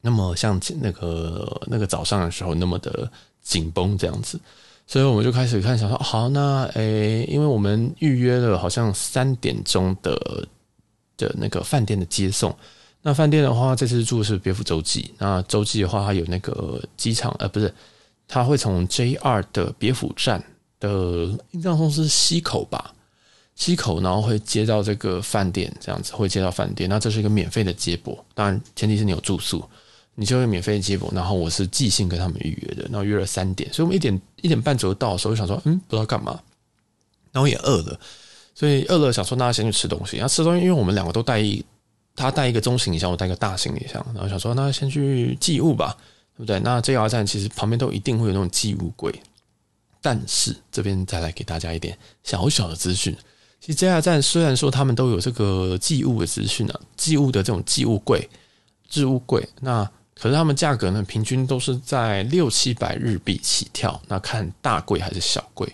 [0.00, 3.10] 那么像那个那个早上的时候那么的
[3.42, 4.38] 紧绷这样子。
[4.86, 10.46] 所以我们就开始看，想说好，那诶、因为我们预约了好像三点钟的
[11.16, 12.54] 的那个饭店的接送。
[13.00, 15.10] 那饭店的话，这次住的是别府洲际。
[15.18, 17.72] 那洲际的话，它有那个机场，呃，不是，
[18.32, 20.42] 它会从 JR 的别府站
[20.80, 20.88] 的
[21.50, 22.94] 印象中是西口吧，
[23.54, 26.88] 西口，然后会接到这个饭店，这样子会接到饭店。
[26.88, 29.62] 那这是一个免费的接驳，当然前提是你有住宿。
[30.14, 36.38] 你就会免费接驳，然后我是寄信跟他们预约的，然后约了三点，所以我们一点一点半左右到的时候，就想说，嗯，不知道干嘛，
[37.32, 37.98] 然后也饿了，
[38.54, 40.18] 所以饿了想说，那先去吃东西。
[40.18, 41.64] 然后吃东西，因为我们两个都带一，
[42.14, 45.96] 他带一个中行李箱，我带一个大行李箱，然后想说，那先去寄物吧，
[46.36, 46.58] 对不对？
[46.60, 49.12] 那 JR 站其实旁边都一定会有那种寄物柜，
[50.00, 53.16] 但是这边再来给大家一点小小的资讯。
[53.60, 58.28] 其实 JR 站虽然说他们都有这个寄物的资讯啊，寄物的这种寄物柜、
[58.88, 64.00] 置物柜，那可是他们价格呢，平均都是在六七百日币起跳。
[64.08, 65.70] 那看大柜还是小柜？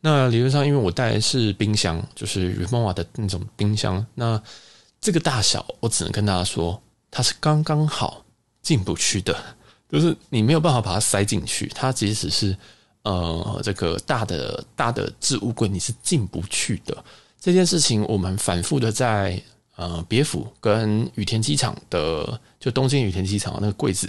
[0.00, 4.04] 那理论上，因为我带的是冰箱，就是 Rimowa 的那种冰箱。
[4.14, 4.40] 那
[5.00, 8.24] 这个大小，我只能跟大家说，它是刚刚好
[8.62, 9.36] 进不去的，
[9.94, 11.66] 就是你没有办法把它塞进去。
[11.74, 12.56] 它即使是
[13.02, 17.04] 呃这个大的大的置物柜，你是进不去的。
[17.40, 19.40] 这件事情，我们反复的在。
[19.76, 24.08] 呃，别府跟羽田机场的，就东京羽田机场那个柜子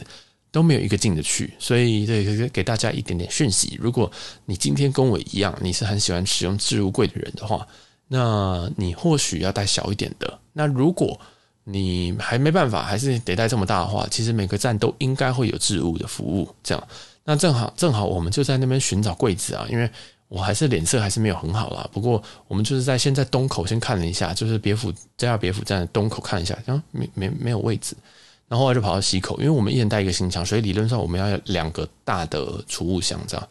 [0.52, 3.76] 都没有一个进得去，所以这个给大家一点点讯息。
[3.82, 4.12] 如果
[4.45, 7.67] 你今天跟我一样，你是很喜欢使用置物柜的人的话，
[8.08, 10.39] 那你或许要带小一点的。
[10.54, 11.19] 那如果
[11.65, 16.47] 你还没办法，还是得带这么大的话，其实每个站都应该会有置物的服务。
[16.63, 16.88] 这样，
[17.25, 19.89] 那正好正好我们就在那边寻找柜子啊，因为。
[20.28, 27.95] 我还是脸色还是没有很好啦，不过我们就是在先在东口先看了一下，就是别府 JR 别府站的东口看一下，然后没没没有位置，
[28.47, 33.47] 然后后来就跑到西口，因为我们一人带一个行李箱，所以理论上我们要两个大的储物箱这样，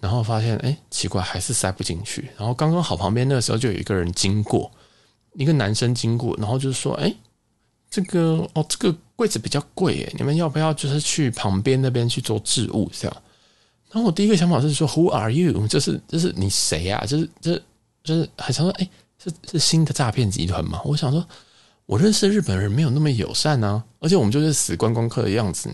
[0.00, 4.68] 然后发现哎奇怪还是塞不进去，然后刚刚好旁边那个时候就有一个人经过，
[5.34, 7.14] 一个男生经过，然后就是说哎
[7.90, 13.16] 这个哦这个柜子比较贵诶，你们要不要就是去旁边那边去做置物这样？
[13.90, 15.66] 然后我第一个想法是说，Who are you？
[15.66, 17.04] 就是就是你谁呀、啊？
[17.04, 17.62] 就是就是
[18.04, 18.88] 就是很想说，哎，
[19.22, 20.80] 是是新的诈骗集团吗？
[20.84, 21.26] 我想说，
[21.86, 25.68] 我认识日本人没有那么友善啊，而且我们就是死观光客的样子。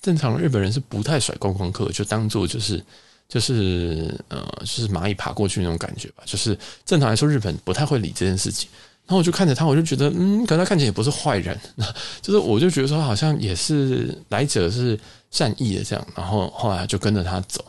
[0.00, 2.80] 正常日本人是不太甩观光客，就当做就是
[3.28, 6.22] 就是呃，就是蚂蚁爬过去那种感觉吧。
[6.24, 8.68] 就是正常来说，日本不太会理这件事情。
[9.06, 11.58] 然后我就看着他，我就觉得，嗯，可能他看起来也不是坏人，
[12.20, 14.98] 就是我就觉得说，好像也是来者是。
[15.28, 17.62] 善意的这样，然后后来就跟着他走，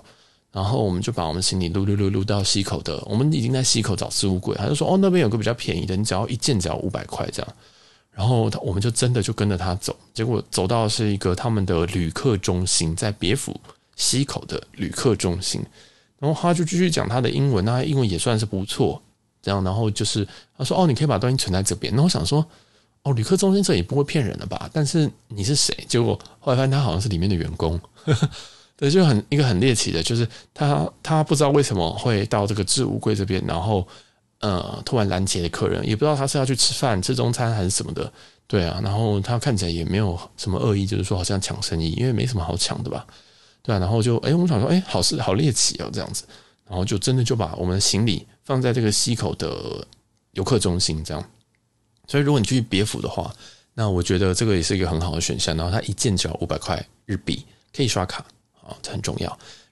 [0.54, 7.54] 然后我们就把我们行李撸撸撸撸到西口的，我们已经在西口找置物柜，他就说哦，那边有个比较便宜的，你只要一件只要五百块这样，
[8.12, 13.60] 然后他我们就真的就跟着他走，结果走到是一个他们的旅客中心，在别府
[13.96, 15.62] 西口的旅客中心，
[16.20, 19.02] 然后他就继续讲他的英文，那英文也算是不错，
[19.42, 22.46] 这样，然后就是他说哦，你可以把东西存在这边，那我想说。
[23.04, 24.70] 哦，旅客中心这也不会骗人的吧？
[24.74, 25.74] 但是你是谁？
[25.88, 28.30] 结果后来发现他好像是里面的员工，呵 呵
[28.76, 33.88] 对，就很一个很猎奇的，就是他他不知道为什么会到这个置物柜这边，然后
[34.42, 38.12] 呃突然拦截的客人，也不知道他是要去吃饭、吃中餐还是什么的，
[38.46, 43.08] 对啊，然后他看起来也没有什么恶意，就是说好像抢生意，因为没什么好抢的吧，
[43.62, 46.26] 对啊，然后就哎，我们想说哎，好是好猎奇哦这样子，
[46.68, 49.86] 然后就真的就把我们的行李放在这个西口的
[50.32, 51.24] 游客中心这样。
[52.08, 53.34] 所以，如果你去别府的话，
[53.74, 55.56] 那我觉得这个也是一个很好的选项。
[55.58, 58.26] 然后它一件只要五百块日币，可以刷卡
[58.62, 59.28] 啊，这很重要。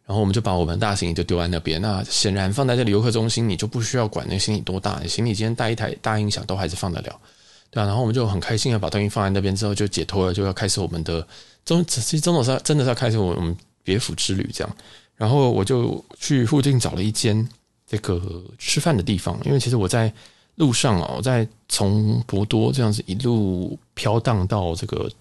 [0.05, 1.81] 然后我们就把我们大行李就丢在那边。
[1.81, 7.19] 那显然放在这里游客中心，你就不需要管那行李多大，行李今天带一台大音响都还是放得了，
[7.71, 7.85] 对啊。
[7.87, 11.25] 然后我们就很开心的把东西放在那边之后就解脱了，就要开始我们的
[11.63, 14.75] 中，其实真的是真的是要开始我们别府之旅这样。
[15.15, 17.47] 然后我就去附近找了一间
[17.87, 20.13] 这个吃饭的地方，因为其实我在。
[20.57, 25.11] 路上啊，我在从博多这样子一路飘荡到这个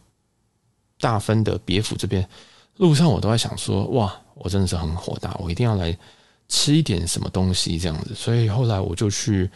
[1.00, 2.24] 大分的别府这边，
[2.76, 5.98] 路上我都在想说，哇，我真的是很火大，我一定要来
[6.46, 8.14] 吃一点什么东西这样子。
[8.14, 9.50] 所以后来我就去，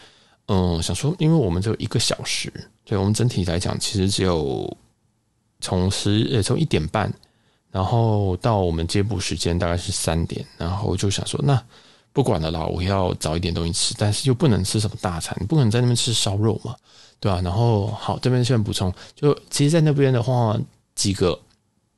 [0.46, 2.53] 嗯，想说，因为我们只有一个小时，
[2.85, 4.77] 对我们整体来讲，其实只有
[5.61, 7.09] 从十呃从一点半，
[7.70, 11.62] 然后到我们接补时间大概是三点，然后就想说，那
[12.12, 16.74] 不管了啦，我要找一点东西吃，但是又不能吃什么大餐，不可能在那边吃烧肉嘛，
[17.20, 20.59] 对吧、然后好，这边先补充，就其实，在那边的话，
[20.94, 21.38] 几个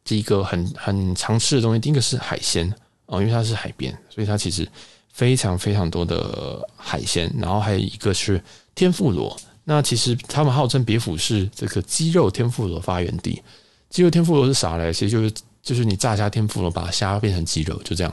[0.04, 2.70] 几个很很常吃的东西，第一个是海鲜
[3.06, 4.68] 哦，因为它是海边，所以它其实
[5.12, 7.33] 非常非常多的海鲜。
[7.38, 8.42] 然后还有一个是
[8.74, 13.40] 天妇罗，那其实他们号称别府是这个鸡肉天妇罗发源地。
[13.88, 14.92] 鸡肉天妇罗是啥嘞？
[14.92, 18.12] 其实就是就是你炸虾天妇罗，把虾变成鸡肉，就这样。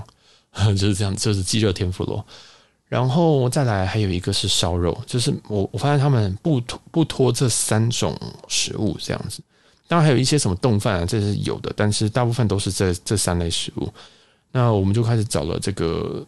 [0.76, 2.26] 就是这样，就是鸡肉天妇罗，
[2.88, 9.40] 然后再来还有一个是烧肉，就是我我发现他们不脱不脱这三种食物这样子，
[9.88, 13.94] 当然还有一些什么冻饭啊，这是有的，但是大部分都是这这三类食物。
[14.52, 16.26] 那我们就开始找了这个，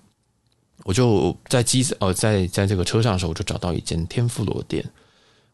[0.84, 4.86] 我就在机子哦，在在这个车上的时候，我就找到一间天妇罗店。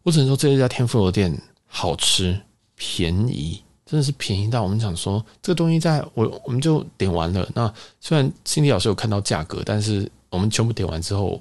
[0.03, 2.41] 我只能说这一家天妇罗店好吃、
[2.75, 3.61] 便宜。
[3.85, 7.47] 真的是便宜到我们想说，这个东西在我我们就点完了。
[7.53, 7.71] 那
[8.01, 11.39] 虽然心理老师有看到价格，但是我们全部点完之后，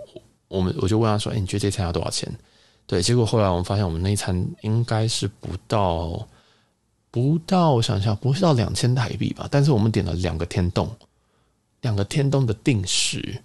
[0.48, 2.30] 我们我就问他说：“哎，你觉得这餐要多少钱？”
[2.86, 6.28] 对，结果后来我们发现，我们那一餐应该是不到
[7.10, 9.48] 不到，我想想，不是到两千台币吧？
[9.50, 10.86] 但是我们点了两个天洞，
[11.80, 13.40] 两个天洞的定时，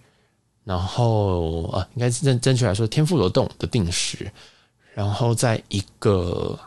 [0.65, 4.29] 然后啊，应该是正正确来说，天妇罗洞的定时，
[4.93, 6.59] 然后在一个。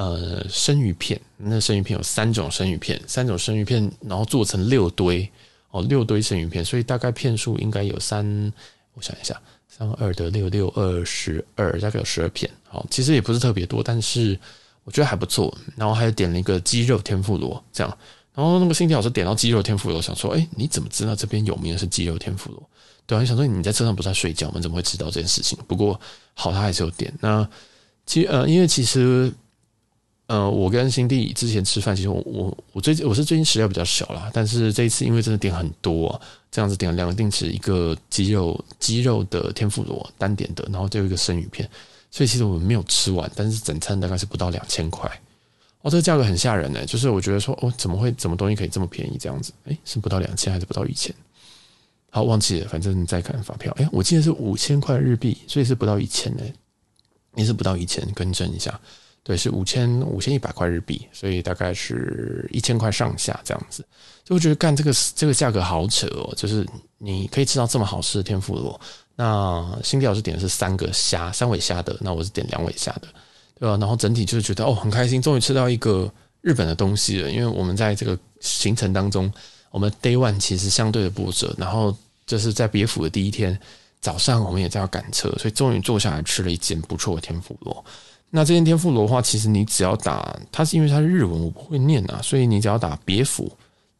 [0.00, 5.30] 呃，生鱼片，那生鱼片有三种生鱼片，三种生鱼片，然后做成六堆
[5.72, 8.24] 哦，六堆生鱼片，所以大概片数应该有三，
[8.94, 14.40] 我想一下，三二得六六二十二，大概有十二片，好，其实也不是特别多，但是
[14.84, 15.54] 我觉得还不错。
[15.76, 17.98] 然后还有点了一个鸡肉天妇罗，这样，
[18.32, 22.70] 然后那个新天老师点到鸡肉天妇罗，想说，哎，你怎么知道这边有名的是鸡肉天妇罗？
[23.06, 24.58] 对啊，你想说你在车上不是在睡觉吗？
[24.62, 25.58] 怎么会知道这件事情？
[25.68, 26.00] 不过
[26.32, 27.12] 好，他还是有点。
[27.20, 27.46] 那
[28.06, 29.30] 其实呃，因为其实。
[30.30, 36.20] 呃，我跟新弟之前吃饭，其实我我我最近我是最近食量比较小啦，但是这一次因为真的点很多啊，
[36.52, 41.68] 这样子点了两个定食，一个鸡肉鸡肉的天妇罗单点的，然后就有一个生鱼片，
[42.12, 45.10] 所以其实我们没有吃完，但是整餐大概是不到两千块，
[45.82, 49.52] 哦，这个价格很吓人呢、就是我觉得说哦，怎么会怎么东西可以这么便宜这样子？
[49.64, 51.12] 诶，是不到两千还是不到一千？
[52.10, 56.44] 好，忘记了，反正再看发票，诶，我记得是五千块日币，所以是不到一千呢，
[57.34, 58.80] 也是不到一千，更正一下。
[59.22, 63.84] 对，是五千五千一百块日币，所以大概是一千块上下这样子。
[64.24, 66.66] 就我觉得干这个这个价格好扯哦，就是
[66.98, 68.80] 你可以吃到这么好吃的天妇罗。
[69.16, 73.08] 那新迪老师点的是三个虾，三尾虾的，那我是点两尾虾的，
[73.58, 73.76] 对吧？
[73.76, 77.30] 然后整体就是觉得哦，很开心，终于吃到一个日本的东西了。
[77.30, 79.30] 因为我们在这个行程当中，
[79.70, 83.58] 我们 Day One 其实相对的波折，然后就是在别府的第一天
[84.00, 87.84] 早上，我们也在要赶车，所以终于坐下来吃了一间不错的天妇罗。
[88.30, 93.50] 那这间天妇罗的话，其实你只要打，它是因为它是日文，我不会念啊，所以你只要打别府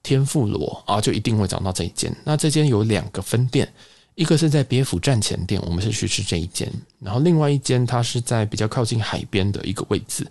[0.05, 2.14] 天妇罗啊，就一定会找到这一间。
[2.25, 3.69] 那这间有两个分店，
[4.14, 10.25] 一个是在别府站前店，我们是去吃这一间，然后另外一间它是在比较靠近海边的一个位置，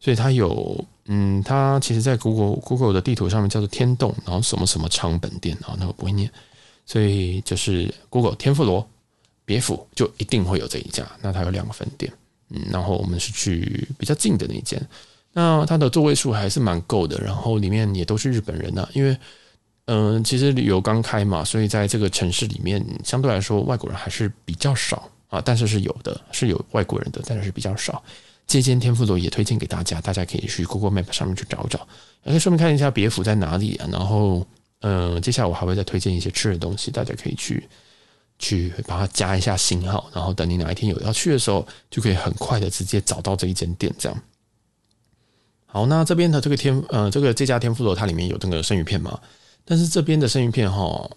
[0.00, 6.28] 所以它有，嗯，它其实在 Google Google 的地图上面叫做天洞，然后什么什么长本店啊，那我不会念，
[6.84, 8.84] 所以就是 Google 天妇罗
[9.44, 12.12] 别府就一定会有这一家，那它有两个分店。
[12.70, 14.80] 然后我们是去比较近的那间，
[15.32, 19.16] 那它的座位数还是蛮够的，然后里面也都是日本人呐、啊，因为
[19.86, 28.02] 嗯、其实旅游刚开嘛，所以在这个城市里面相对来说外国人还是比较少啊，但是是有的，是有外国人的，但是是比较少。
[28.46, 31.86] 这间天妇罗也推荐给大家，大家可以去 Google Map 上面去找找，
[32.24, 33.88] 也可以顺便看一下别府在哪里啊。
[33.92, 34.46] 然后
[34.80, 37.68] 嗯、呃，接下来我还会再推荐一些吃的东西，大家可以去。
[38.38, 43.94] 去把它加一下星号，然后等你哪一天有要去的时候，就可以很快的直接找到这一间店。
[43.98, 44.22] 这样，
[45.66, 49.18] 好，那这边的这个天，呃，这个这家天妇罗它里面有这个生鱼片嘛？
[49.64, 51.10] 但是这边的生鱼片哈，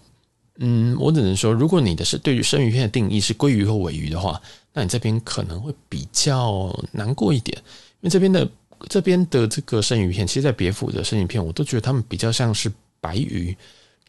[0.56, 4.40] 嗯，我只能说，如果你的是对于生鱼片的定义是鲑鱼或尾鱼的话，
[4.72, 7.56] 那你这边可能会比较难过一点，
[8.00, 8.48] 因为这边的
[8.88, 13.56] 这边的这个生鱼片，其实，在别府的生鱼片，我都觉得他们比较像是白鱼。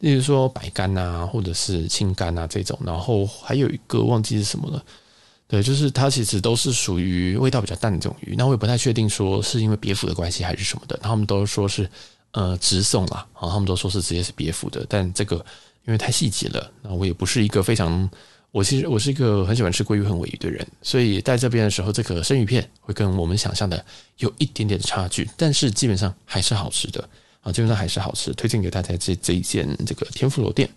[0.00, 4.82] 例如说白干啊，或者是青干啊这种，然后还有一个忘记是什么了，
[5.46, 8.34] 对，就是它其实都是属于味道比较淡的这种鱼。
[8.36, 11.88] 那我也不太确定说是因为别府的关系还是什么的，他们都说是
[12.32, 15.36] 呃直送啦，啊，他们都说是直接是别府的，但这个
[15.84, 18.08] 因为太细节了，那我也不是一个非常，
[18.52, 23.84] 我其实我是一个很喜欢吃鲑鱼和尾鱼的人，所以在这边的时候，这个生鱼片会跟我们想象的
[24.16, 27.06] 有一点点的差距，但是基本上还是好吃的。
[27.40, 30.68] 啊，基本上还是好吃，推荐给大家这这一间这个天妇罗店。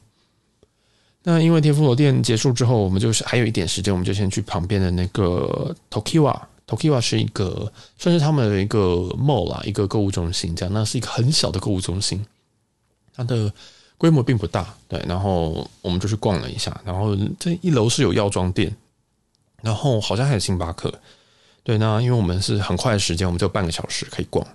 [1.24, 6.38] 那因为天妇罗店结束之后，我们就是还有一点时间，我们就先去旁边的那个 Tokiwa。
[6.66, 8.80] Tokiwa 是一个算是他们的一个
[9.18, 10.74] mall 啦，一个购物中心这样。
[10.74, 12.26] 那是一个很小的购物中心，
[13.14, 13.52] 它的
[13.98, 14.74] 规模并不大。
[14.88, 18.76] 对，然后我们就去逛了一下，然后这一楼是有药妆店，
[19.62, 20.94] 然后好像还有星巴克。
[21.64, 24.46] 对，那因为我们是很快的时间，我们就半个小时可以逛，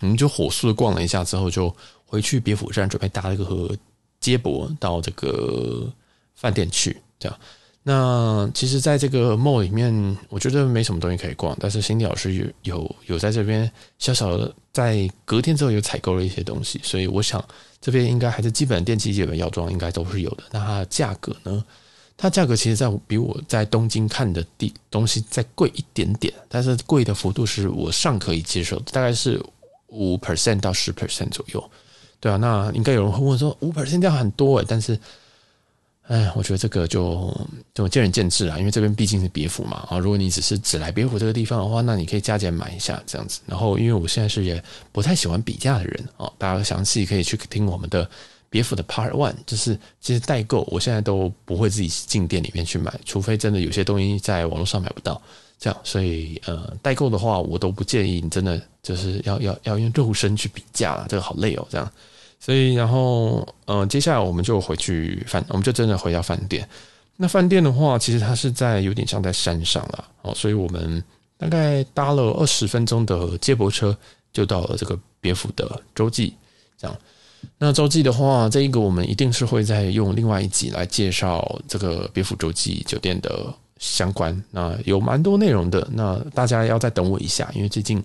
[0.00, 1.74] 我们就火速的逛了一下之后，就
[2.06, 3.76] 回去别府站准备搭了一个
[4.20, 5.90] 接驳到这个
[6.34, 6.96] 饭店去。
[7.18, 7.38] 这样，
[7.82, 17.44] 那其实在这个 mall 里面，我觉得没什么东西可以逛，但是辛迪老师有有有在这边小小的在隔天之后有采购了一些东西，所以我想
[17.80, 20.44] 这边应该还是基本电器、基本药妆应该都是有的。
[20.52, 21.64] 那它的价格呢？
[22.20, 29.40] 它价格其实在比我在东京看的地东西再贵一点点，但是贵的幅度是我尚可以接受的，大概是
[29.88, 31.70] 五 percent 到十 percent 左右。
[32.20, 34.98] 对啊，那应该有人会问说五 percent 这样很多诶，但是，
[36.02, 37.32] 哎，我觉得这个就
[37.74, 43.40] 就见仁见智啦，因为这边毕竟是别府嘛啊，如果你只是只来别府这个地方的话，那你可以加减买一下这样子。
[43.46, 44.62] 然后，因为我现在是也
[44.92, 48.08] 不太喜欢比价的人啊，大家详细可以去听我们的。
[48.50, 55.20] 别府的 Part One 就是其实代购，我现在都不会自己进店里面去买，除非真的有些东西在网络上买不到，
[55.58, 61.92] 这样，所以呃，代购的话，我都不建议你真的就是要要要用肉身去比价了，这个好累哦，这样，
[62.38, 66.68] 所以然后呃，接下来我们就回去饭，我们就真的回到饭店。
[67.16, 71.02] 那饭店的话，其实它是在有点像在山上了哦，所以我们
[71.36, 73.96] 大概搭了二十分钟的接驳车，
[74.32, 76.34] 就到了这个别府的洲际，
[76.78, 76.96] 这样。
[77.58, 84.42] 那洲际的话，这一个我们一定是会再用另外一集来介绍这个别府洲际酒店的相关。
[84.50, 88.02] 那有蛮多内容的，那大家要再等我一下，因为最近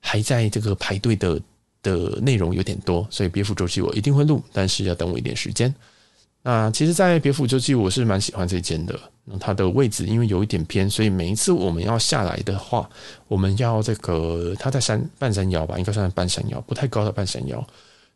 [0.00, 1.40] 还在这个排队的
[1.82, 5.72] 的内容有点多，所以别府洲际我一定会录，但是要等我一点时间。
[6.42, 12.88] 那其实，在别府洲际我是蛮喜欢这间的，那它的位置因为有一点偏，所以每一次我们要下来的话，
[13.26, 17.66] 我们要这个它在山半山腰吧，应该算是半山腰，不太高的半山腰。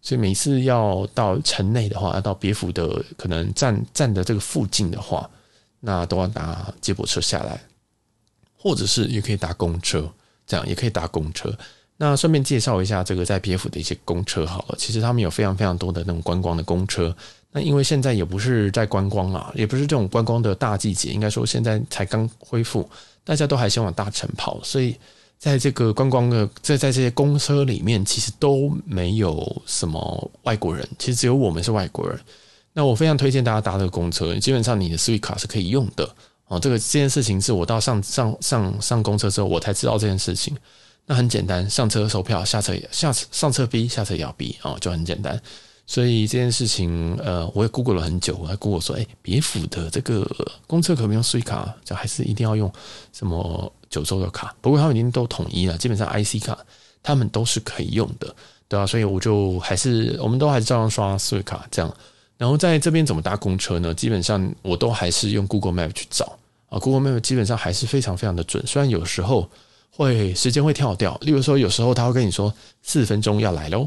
[0.00, 5.28] 所以每一次要到城内的话，要到别府的可能站站的这个附近的话，
[5.80, 7.60] 那都要搭接驳车下来，
[8.56, 10.08] 或者是也可以搭公车，
[10.46, 11.52] 这样也可以搭公车。
[11.96, 17.14] 那顺便介绍一下这个在别府的一些公车好了，其实他们有非常非常多的那种观光的公车。
[17.50, 22.88] 那因为现在也不是在观光啊，也不是这种观光的大季节，应该说现在才刚恢复，
[23.24, 24.96] 大家都还想往大城跑，所以。
[25.40, 32.20] 在这个观光的在在这些公车里面，其实都没有什么外国人，其实只有我们是外国人。
[32.72, 36.08] 那我非常推荐大家搭这个公车，基本上你的 Suica 是可以用的
[36.46, 36.58] 哦。
[36.58, 40.56] 这个这件事情是我到上上上上公车之后，我才知道这件事情。
[41.06, 45.40] 那很简单，上车售票，下车也下上车 B，，下车也要 B 哦，就很简单。
[45.86, 50.24] 所以这件事情，呃，我也 Google 了很久，我还 Google 说，哎，别府的这个
[50.66, 51.72] 公车可不用 Suica？
[51.84, 52.72] 就还是一定要用
[53.12, 53.72] 什么？
[53.90, 56.56] 九州的卡，不过他们已经都统一了，基本上 IC 卡
[57.02, 58.32] 他们都是可以用的，
[58.68, 61.92] 对啊，所以我就还是我们都还是照样刷 Suica 这样。
[62.40, 63.92] 然后在这边怎么搭公车呢？
[63.92, 66.38] 基本上我都还是用 Google Map 去找。
[66.70, 69.46] 啊，Google Map 基本上还是非常非常的准，虽然有时候
[69.90, 72.50] 会时间会跳掉，例如说有时候他会跟你说
[72.82, 73.86] 四分钟要来喽，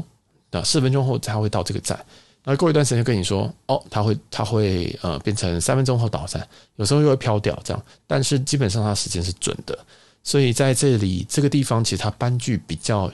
[0.52, 1.98] 那四分钟后才会到这个站。
[2.44, 6.46] 那过一段时间跟你说，哦，他会他会呃变成三分钟后到站，
[6.76, 9.76] 有时候又会飘掉这样，但是基本上它时间是准的，
[10.22, 13.10] 所以在这里这个地方其实它班距比较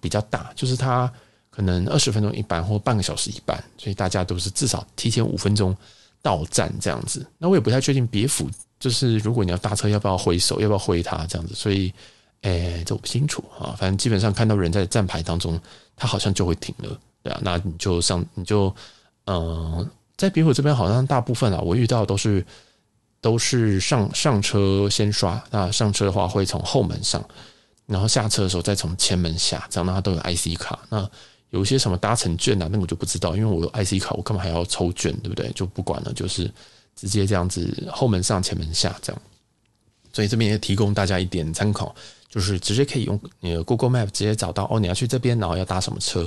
[0.00, 1.12] 比较大，就是它
[1.56, 5.74] 可能二十分钟一班或半个小时一班，所以大家都是至少提前五分钟
[6.20, 7.26] 到站这样子。
[7.38, 11.90] 那我也不太确定别府就是如果你要搭车要不要挥手，要不要挥他这样子，所以
[12.42, 15.58] 诶这我不清楚啊，反正基本上看到人在站牌当中，
[15.96, 17.00] 他好像就会停了。
[17.22, 18.72] 对啊，那你就上，你就，
[19.24, 22.44] 嗯、在别府这边好像大部分啊，我遇到都是
[23.20, 27.26] 都是上上车先刷，那上车的话会从后门上，
[27.86, 30.78] 然后下车的时候再从前门下，这样的话都有 IC 卡。
[30.90, 31.10] 那
[31.50, 35.50] 有一些什么搭乘券啊，那我就不知道，因为我有 IC 卡，我干嘛还要抽券，对不对？
[35.52, 36.50] 就不管了，就是
[36.94, 39.22] 直接这样子后门上前门下这样。
[40.12, 41.94] 所以这边也提供大家一点参考，
[42.28, 46.22] 就是直接可以用你的 Google Map 直接找到哦，你要去这边，然后要搭什么车。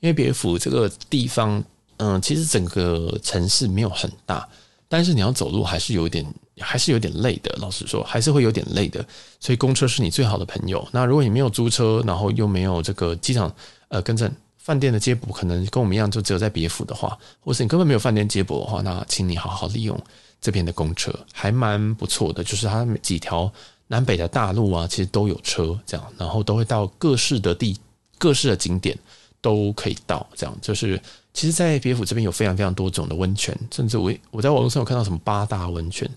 [0.00, 1.62] 因为别府这个地方，
[1.98, 4.48] 嗯，其实整个城市没有很大，
[4.88, 6.26] 但是你要走路还是有点，
[6.58, 7.52] 还是有点累的。
[7.60, 9.04] 老实说，还是会有点累的。
[9.38, 10.86] 所以公车是你最好的朋友。
[10.92, 13.52] 那如果你没有租车，然后又没有这个机场，
[13.88, 14.30] 呃，跟着
[14.62, 20.00] 饭店的接驳，可能跟我们一样，就只有在别府的话，或是你根本没有饭店接驳的话，那请你好好利用
[20.40, 22.42] 这边的公车，还蛮不错的。
[22.42, 23.52] 就是它几条
[23.88, 27.76] 南北的大路啊，其实都有车这样，然后都会到各式的地、
[28.18, 28.96] 各式的景点。
[29.42, 30.24] 都可以到。
[30.36, 30.96] 这样就是，
[31.34, 36.08] 其实，在别府这边有非常非常多种的温泉，甚至我我在网络上有看到什么八大温泉，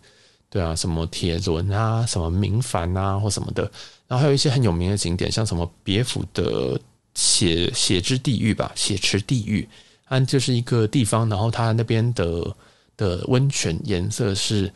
[0.48, 3.64] 对啊，什么铁轮啊，什么明礬啊，或什么的，
[4.08, 6.80] 然后还有一些很有名的景点，像什么别府的
[7.16, 9.68] 血血之地狱吧，血池地狱，
[10.08, 12.56] 它就是一个地方，然后它那边的
[12.96, 14.72] 的温泉颜色是。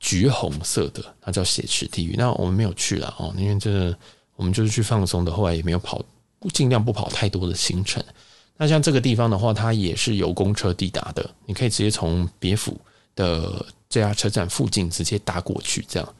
[0.00, 2.14] 橘红色的，它叫血池地狱。
[2.16, 3.92] 那我们没有去了哦，因为这
[4.36, 6.00] 我们就是去放松的，后来也没有跑，
[6.52, 8.00] 尽量不跑太多的行程。
[8.56, 12.80] 那像这个地方的话，它也是有公车抵达的，你可以直接从别府
[13.16, 15.84] 的这家车站附近直接搭过去。
[15.88, 16.14] 这样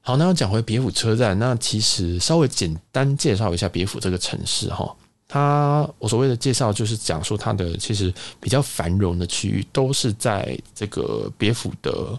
[0.00, 4.96] 好，那要讲回别府车站，那其实稍微简单介绍一下别府这个城市哈。
[5.28, 12.18] 它我所谓的介绍就是讲说它的其实比较繁荣的区域都是在这个别府的。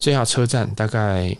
[0.00, 1.36] 这下车站大概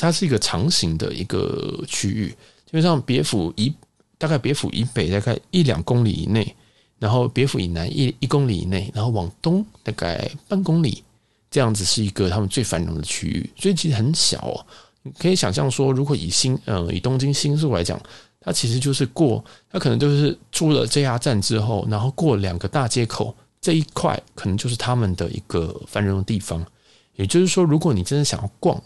[0.00, 2.28] 它是一个长形的一个区域，
[2.64, 3.72] 基本上别府以
[4.16, 6.54] 大概别府以北大概一两公里以内，
[6.98, 11.04] 然后别府以南一一公里以内，然后往东大概半公里，
[11.50, 14.64] 这样子是一个他们最繁荣的区域，所以其实很小哦。
[15.04, 18.00] 你可以想象说，如果以新呃以东京新宿来讲，
[18.40, 26.66] 它其实就是过它可能就是出了这下站之后，然后过两个大街口这一块，可能就是他们的一个繁荣的地方。
[27.14, 28.82] 也就是说，如果你真的想要逛，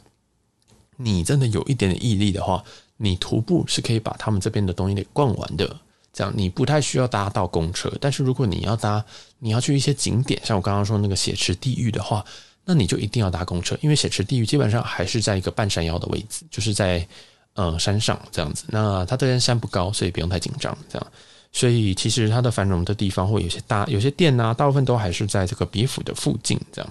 [0.96, 2.62] 你真的有一点点毅力的话，
[2.96, 5.80] 你徒步是可以把他们这边的东西给逛完的。
[6.12, 9.04] 这样你不太需要搭到公车，但是如果你要搭，
[9.38, 12.24] 你要去一些景点，像我刚刚说那个血池地狱的话，
[12.70, 17.08] 那你就一定要搭公车，因为血池地狱基本上还是在一个半山腰的位置，就是在
[17.54, 18.64] 呃山上这样子。
[18.68, 20.76] 那它这边山不高，所以不用太紧张。
[20.86, 21.06] 这样，
[21.50, 26.90] 所以其实它的繁荣的地方会有些大，有些店啊，大部分都还是在这个别府的附近这样。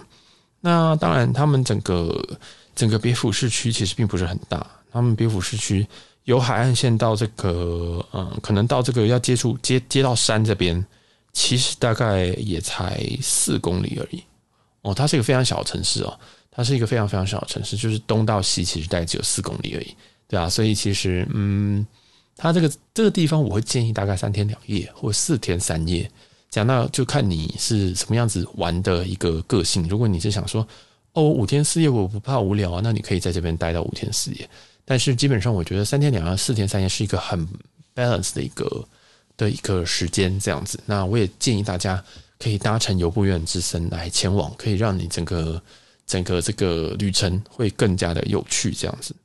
[0.61, 2.27] 那当然，他们整个
[2.75, 4.65] 整个别府市区其实并不是很大。
[4.91, 5.85] 他们别府市区
[6.23, 10.83] 由海岸线到这个，嗯，可能到这个要接触接接到山这边，
[11.33, 14.23] 其实大概也才四公里而已。
[14.87, 16.19] 哦，它是一个非常小的城市哦，
[16.49, 19.95] 它是一个非常非常小的城市，就是东到西其实大概只有四公里而已，
[20.27, 21.85] 对啊，所以其实，嗯，
[22.35, 26.09] 它这个这个地方我会建议大概三天两夜或四天三夜。
[26.49, 29.85] 讲到就看你是什么样子玩的一个个性。
[29.89, 30.65] 如果你是想说，
[31.11, 34.49] 哦，五天四夜我不怕无聊啊，那你可以在这边待到五天四夜。
[34.85, 37.45] 但是基本上，我觉得三天两夜、四天三夜是一个很
[37.93, 38.87] balance 的一个
[39.35, 40.79] 的一个时间这样子。
[40.85, 42.01] 那我也建议大家
[42.39, 45.61] 可以搭乘由布院之身来前往，可以让你整个
[46.05, 49.15] 整个这个旅程会更加的有趣这样子。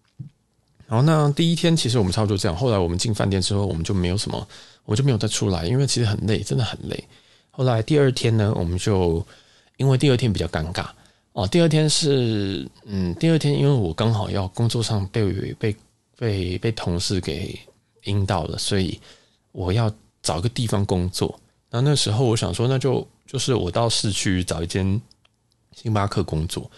[0.87, 2.57] 然后那第一天其实我们差不多这样。
[2.57, 4.47] 后来我们进饭店之后，我们就没有什么。
[4.85, 7.05] 我就没有再出来，因为其实很累，真的很累。
[7.53, 9.25] 后来第二天呢，我们就
[9.77, 10.85] 因为第二天比较尴尬
[11.35, 11.47] 哦。
[11.47, 15.77] 第二天是嗯，第二天因为我刚好要工作上被被
[16.19, 17.57] 被被同事给
[18.03, 19.01] 阴到了，所以
[19.53, 19.89] 我要
[20.21, 21.39] 找个地方工作。
[21.73, 25.03] 那那时候我想说，那就就是我到市区找一间
[25.75, 26.71] 星巴克工作，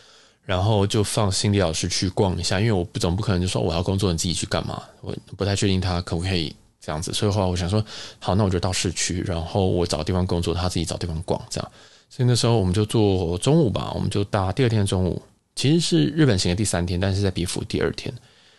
[0.45, 4.83] 然后就放心理老师去逛一下，因为我不总不可能就说我要工作，你自己去干嘛？
[5.03, 6.57] 我不太确定他可不可以。
[6.87, 7.83] 这样子，所以后来我想说，
[8.19, 11.73] 好，那我就到市区，然后我找地方工作，他自己找地方逛，这样。
[12.11, 15.23] 所以那时候我们就做中午吧，我们就搭第二天的中午，
[15.57, 18.13] 其实是日本行的第三天，但是在别府第二天，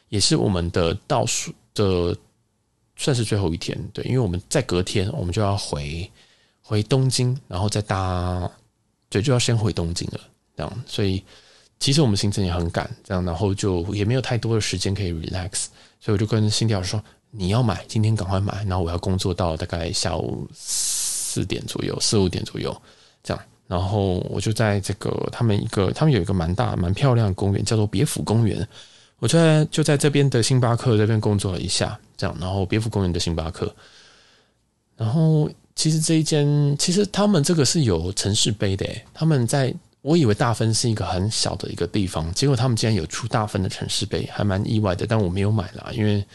[0.10, 2.18] 也是我们的倒数的，
[2.96, 6.10] 算是最后一天，对，因为我们在隔天我们就要回
[6.68, 8.50] 回东京，然后再搭，
[9.10, 10.20] 对，就要先回东京了，
[10.58, 10.84] 这样。
[10.88, 11.24] 所以
[11.80, 15.68] 其实我们行程也很赶，这样，然后就也没有太多的时间可以 relax，
[16.00, 17.00] 所以我就跟新调说。
[17.38, 22.74] 你要买，今天赶快买，然后我要工作到大概下午四点左右，四五点左右
[23.22, 28.66] 这样，然后我就在这个他们一个，他们有一个蛮大蛮漂亮的公园，叫做别府公园，
[29.20, 33.76] 我在就在这边的星巴克这边工作了一下，这样，然后别府公园的星巴克，
[34.96, 46.26] 然后其实这一间其实他们这个是有城市杯的，他们在我以为大分是一个很小的一个地方，结果他们竟然有出大分的城市杯，还蛮意外的，但我没有买啦，因为。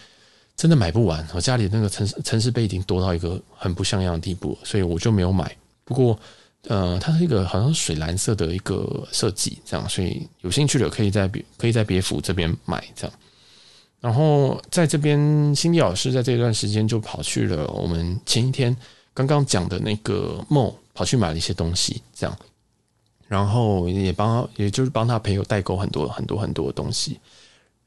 [0.56, 5.56] 真的买不完，我家里那个城市城市杯已经多到一个很不像样的地步，所以我就没有买。
[5.86, 6.20] 不过，
[6.68, 13.16] 呃，它是一个好像水蓝色的一个设计，这样，所以有兴趣的可以在别可以在别府这边买这样。
[14.02, 15.18] 然后在这边，
[15.56, 18.76] 心理老师在这段时间就跑去了我们前一天
[19.14, 22.38] 刚刚讲的那个梦跑去买了一些东西，这样，
[23.26, 27.18] 然后也帮，也就是帮他朋友代购很多很多很多的东西。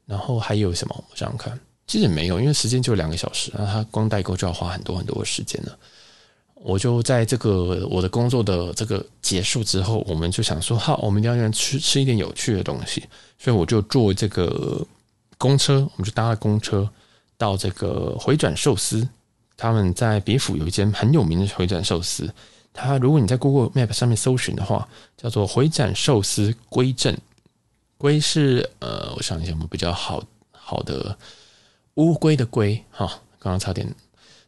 [0.06, 1.04] 然后还有什么？
[1.10, 1.58] 我想想看。
[1.86, 5.78] 其实也没有，因为时间就两个小时，那他光代购就要花很多很多的时间了。
[6.54, 13.02] 我就在这个我的工作的这个结束之后，我们就想说，好，我们一定要吃吃一点有趣的东西，
[13.38, 14.82] 所以我就坐这个
[15.36, 16.88] 公车，我们就搭了公车
[17.36, 19.06] 到这个回转寿司
[19.56, 22.32] 他们在别府有一间很有名的回转寿司。
[22.72, 27.16] 它如果你在 Google Map 上面搜寻的话，叫做回转寿司龟正。
[27.96, 31.16] 龟是呃，我想一下，我们比较好好的
[31.94, 33.06] 乌龟的龟哈，
[33.38, 33.86] 刚刚差点。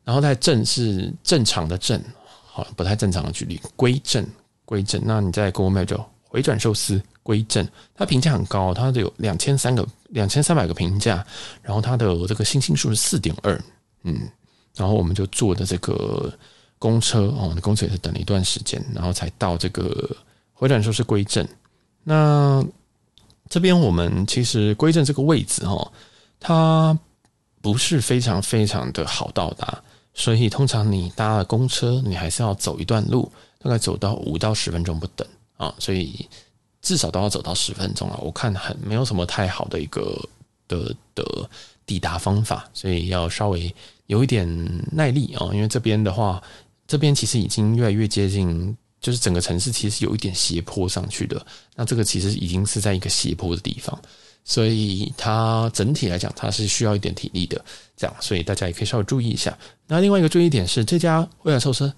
[0.05, 2.03] 然后在正是正常的正，
[2.45, 3.61] 好不太正常的距离。
[3.77, 4.27] 龟正
[4.65, 11.25] 龟正，那你在 Google Map 就回转寿司龟正，它评价很高，它有两千三个两千三百个评价，
[11.63, 13.59] 然后它的这个星星数是四点二，
[14.03, 14.29] 嗯，
[14.77, 16.33] 然后我们就坐的这个
[16.79, 20.15] 公车哦，公车也是等了一段时间，然后才到这个
[20.53, 21.49] 回转寿司龟阵。
[22.05, 22.65] 那
[23.49, 25.93] 这边我们其实归正这个位置哈，
[26.39, 26.97] 它
[27.61, 29.83] 不是非常非常的好到达，
[30.15, 36.29] 所以通常你搭了公车，你还是要走一段路，大概走到五到十分钟不等啊，所以
[36.83, 38.19] 至少都要走到十分钟啊。
[38.21, 40.17] 我看很没有什么太好的一个
[40.69, 41.25] 的的
[41.87, 43.75] 抵达方法，所以要稍微
[44.07, 44.47] 有一点
[44.93, 46.43] 耐力啊，因为这边的话，
[46.87, 48.77] 这边其实已经越来越接近。
[48.99, 51.47] 就是整个城市其实有一点斜坡上去的，
[51.77, 53.97] 那这个其实已经是在一个斜坡的地方，
[54.43, 57.63] 所以它整体来讲它是需要一点体力的，
[57.95, 59.57] 这样，所以大家也可以稍微注意一下。
[59.87, 61.93] 那另外一个注意点是，这家未来寿司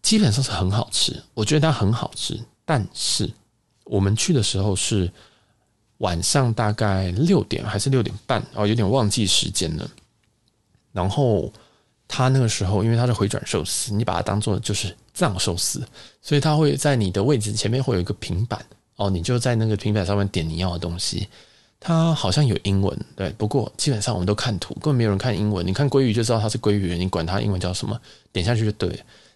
[0.00, 3.28] 基本上是很好吃，我觉得它很好吃，但是
[3.84, 5.10] 我们去的时候是
[5.98, 9.90] 晚上大概六点还是六点半哦，有点忘记时间了，
[10.94, 11.52] 然后。
[12.06, 15.82] 他那个时候，因为他是回转寿司，你把它当做就是藏寿司，
[16.20, 18.62] 所以他会在你的位置前面会有一个平板
[18.96, 21.26] 哦，你就在那个平板上面点你要的东西。
[21.80, 25.66] 它好像有英文，对，不过基本上我们都看图，根本没有人看英文。
[25.66, 27.98] 你看鲑鱼就知道它是鲑鱼，你管它英文叫什么，
[28.30, 28.88] 点下去就对。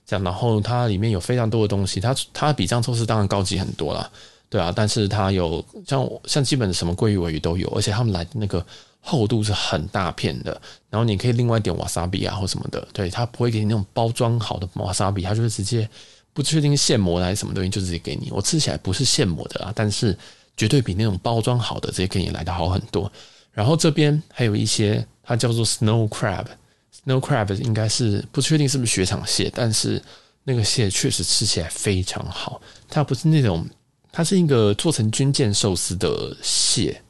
[0.07, 4.09] 这样，然后它里面有非常多的东西，它它比藏寿司当然高级很多啦，
[4.51, 8.65] 对啊，但是它有像像基本的什么鲑鱼、尾鱼都有，而且他们来那个。
[9.01, 15.89] 厚度是很大片的，然后你可以另外点瓦萨比啊或什么的，对，它不会给你那种包装好的瓦萨比，它就是直接
[16.35, 18.31] 不确定现磨的还是什么东西，就直接给你。
[18.31, 20.15] 我吃起来不是现磨的啊，但是
[20.57, 23.11] 绝对比那种包装好的直接给你来的好很多。
[23.53, 30.03] 然后这边还有一些，它叫做 snow crab，snow crab 应该是不确定是不是雪场蟹，但是
[30.45, 32.61] 那个蟹确实吃起来非常好。
[32.89, 33.67] 它不是那种，
[34.13, 37.01] 它是一个做成军舰寿司的蟹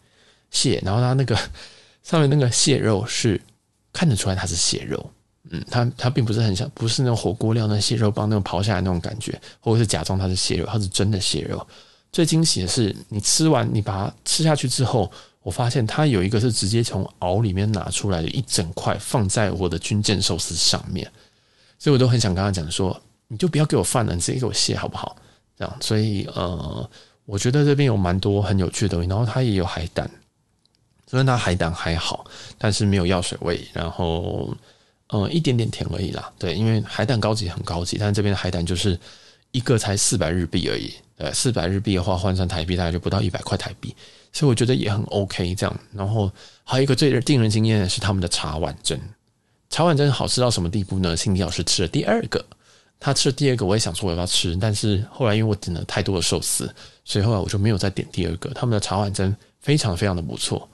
[0.53, 1.37] 蟹，然后它那个。
[2.09, 3.39] 上面那个蟹肉是
[3.93, 5.11] 看得出来它是蟹肉，
[5.51, 11.67] 嗯，它它并不是很像，不是那种火锅料那蟹肉棒那种刨下来那种感觉，或者是假装它是蟹肉，它是真的蟹肉。
[12.11, 21.07] 最惊喜的是，你吃完你把它吃下去之后，我发现它有一个是直接从螯里面拿出来的一整块放在我的军舰寿司上面，
[21.79, 25.15] 所以我都很想跟他讲说，你就不要给我饭了，你直接给我蟹好不好？
[25.59, 26.91] 这样，所以呃，
[27.27, 30.11] 我觉得这边有蛮多很有趣的东西，然后它也有海胆。
[31.11, 32.25] 虽然它海胆还好，
[32.59, 34.55] 但是没有药水味，然后
[35.09, 36.31] 嗯一点点甜而已啦。
[36.39, 38.99] 对，因为海胆高级很高级，但是这边的海胆就是
[39.53, 40.93] 一个才四百日币而已。
[41.17, 43.93] 呃，四百日币的话换算台币大概就不到一百块台币，
[44.33, 45.81] 所以我觉得也很 OK 这样。
[45.93, 46.31] 然后
[46.63, 48.97] 还有一个最令人惊艳的是他们的茶碗蒸，
[49.69, 51.17] 茶碗蒸好吃到什么地步呢？
[51.17, 52.45] 辛迪老师吃了第二个，
[53.01, 56.73] 他吃了第二个，我也想说我要吃，但是后来因为我点了太多的寿司，
[57.05, 58.51] 所以后来我就没有再点第二个。
[58.51, 60.69] 他们的茶碗蒸非常非常的不错。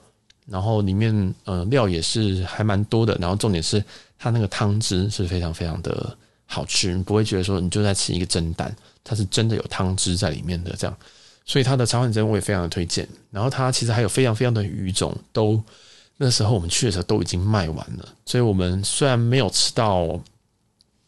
[0.47, 3.82] 然后里面呃料也是还蛮多的，然后重点是
[4.18, 6.16] 它那个汤汁是非常非常的
[6.47, 10.97] 好吃，你不会觉得说你就在吃一个蒸蛋，它是真的有汤汁在里面的这样，
[11.47, 13.09] 所以它的茶碗蒸我也非常的推荐。
[13.30, 15.62] 然后它其实还有非常非常的鱼种，都
[16.16, 20.20] 那时候我们去的时候都已经卖完了，所以我们虽然没有吃到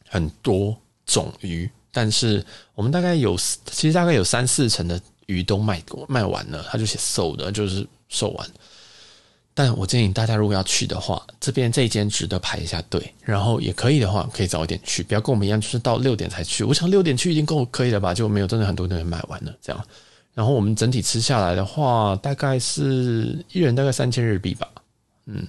[0.09, 8.51] 很多种鱼，但是我们大概有其实大概有三四成的鱼都卖过卖完了，它就写 sold，就是售完。
[9.59, 16.63] 但我建议大家如果要去的话，这边这一间值得排一下队，然后也可以的话，可以早一点去，不要跟我们一样，就是到六点才去。
[16.63, 18.13] 我想六点去已经够可以了吧？
[18.13, 19.85] 就没有真的很多人买完了这样。
[20.35, 24.69] 然后我们整体吃下来的话，大概是一人大概三千日币吧，
[25.25, 25.43] 嗯。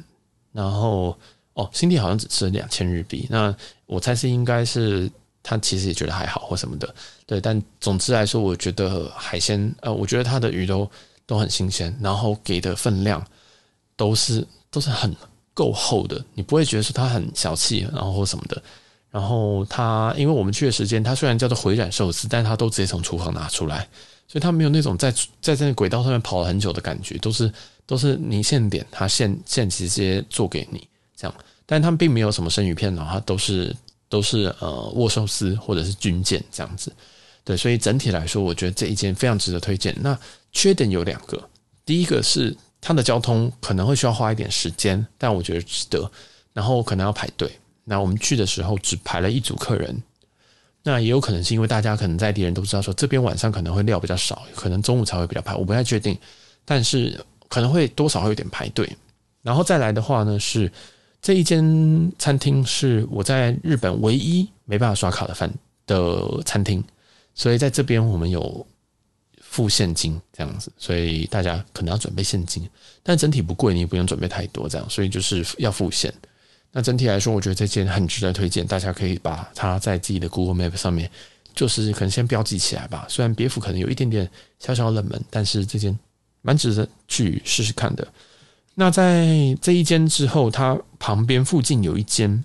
[0.53, 1.13] 然后
[1.55, 3.53] 哦，辛迪好像只吃了两千日币，那
[3.87, 5.11] 我猜是应该是
[5.43, 6.95] 他其实也觉得还好或什么的，
[7.25, 7.41] 对。
[7.41, 10.89] 但总之来说，我觉得海鲜呃，我觉得他的鱼都
[11.25, 13.21] 都很新鲜，然后给的分量。
[13.97, 15.13] 都是都是很
[15.53, 18.61] 够厚的，你不会觉得说它很小气，然后或什么的。
[19.09, 23.79] 然后它因为我们去的时间，它虽然叫做回转寿司，但它都直接从厨房拿出来，
[24.27, 27.51] 所以它没有那种在在这个轨道上面跑了很久的感觉，都是
[27.87, 31.35] 都是你现点，它现现直接做给你这样。
[31.65, 33.75] 但他们并没有什么生鱼片，然后它都是
[34.09, 36.93] 都是呃握寿司或者是军舰这样子。
[37.43, 39.95] 对，所以整体来说，我觉得这一间非常值得推荐。
[40.01, 40.15] 那
[40.51, 41.41] 缺点有两个，
[41.83, 42.55] 第一个是。
[42.79, 46.09] 它的交通可能会需要花一点时间，但我觉得值得。
[46.53, 47.51] 然后可能要排队，
[47.83, 50.01] 那我们去的时候只排了一组客人，
[50.81, 56.17] 那也有可能是因为大家可能在地人都知道说这边晚上可能会料比较少，可能中午才会比较排，我不太确定，
[56.65, 58.89] 但是可能会多少会有点排队。
[59.43, 60.71] 然后再来的话呢，是
[61.21, 65.53] 这一间餐厅是我在日本唯一没办法刷卡的饭
[65.85, 66.83] 的餐厅，
[67.35, 68.65] 所以在这边我们有。
[69.57, 72.69] 付现金这样子，所以大家可能要准备现金，
[73.01, 76.13] 但整体不贵，你也不用准备太多这样，所以就是要付现。
[76.71, 81.09] 那整体来说，我觉得这间很值得推荐，大家可以把它在自己的 Google Map 上面，
[81.55, 83.07] 就是可能先标记起来吧。
[83.09, 84.29] 虽然别府可能有一点点
[84.59, 85.97] 小小冷门，但是这间
[86.43, 88.07] 蛮值得去试试看的。
[88.75, 89.25] 那在
[89.59, 92.43] 这一间之后，它旁边附近有一间，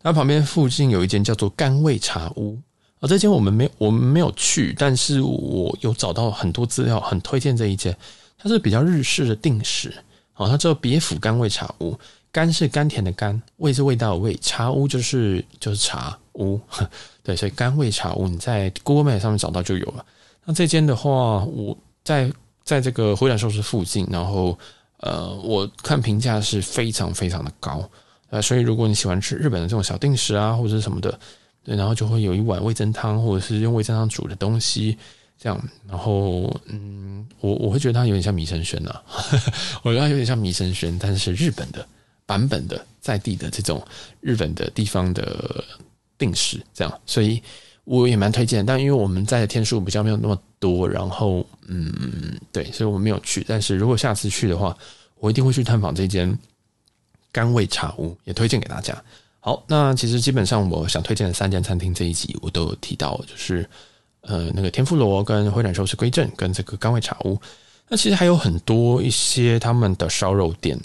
[0.00, 2.60] 它旁边附近有一间叫做甘味茶屋。
[3.02, 7.94] 哦，这间我们没我们没有去，但是我有找到很多资料，很推荐这一间。
[8.38, 9.92] 它是比较日式的定食，
[10.36, 11.98] 哦，它叫别府甘味茶屋，
[12.30, 16.60] 甘是甘甜的甘，味是味道的味，茶屋就是就是茶屋，
[17.24, 20.06] 对，所以甘味茶屋你在 Google Map 上面找到就有了。
[20.44, 22.32] 那这间的话，我在
[22.62, 24.56] 在这个回转寿司附近，然后
[24.98, 27.82] 呃，我看评价是非常非常的高，
[28.30, 31.18] 呃，所以如果你喜欢吃日本的这种小定食啊，或者是什么的。
[31.64, 34.98] 对，然后就会有一碗味噌汤，或者是用味噌汤煮的东西，
[35.38, 35.62] 这样。
[35.88, 39.00] 然后，嗯，我我会觉得它有点像米神轩呐，
[39.82, 41.86] 我觉得它有点像米神轩，但是日本的
[42.26, 43.80] 版本的在地的这种
[44.20, 45.64] 日本的地方的
[46.18, 47.00] 定食，这样。
[47.06, 47.40] 所以
[47.84, 53.44] 我也蛮推荐，但因为我们在的天数比较没有那么多，然后，嗯，对，所以我们没有去。
[53.46, 54.76] 但是如果下次去的话，
[55.20, 56.36] 我一定会去探访这间
[57.30, 59.00] 甘味茶屋，也推荐给大家。
[59.44, 63.68] 好，那其实基本上我想推荐的三间餐厅这一集我都有提到，就是
[64.20, 67.36] 呃那个天妇罗跟回转寿司归正跟这个甘味茶屋。
[67.88, 70.78] 那其实还有很多一些他们的烧肉店，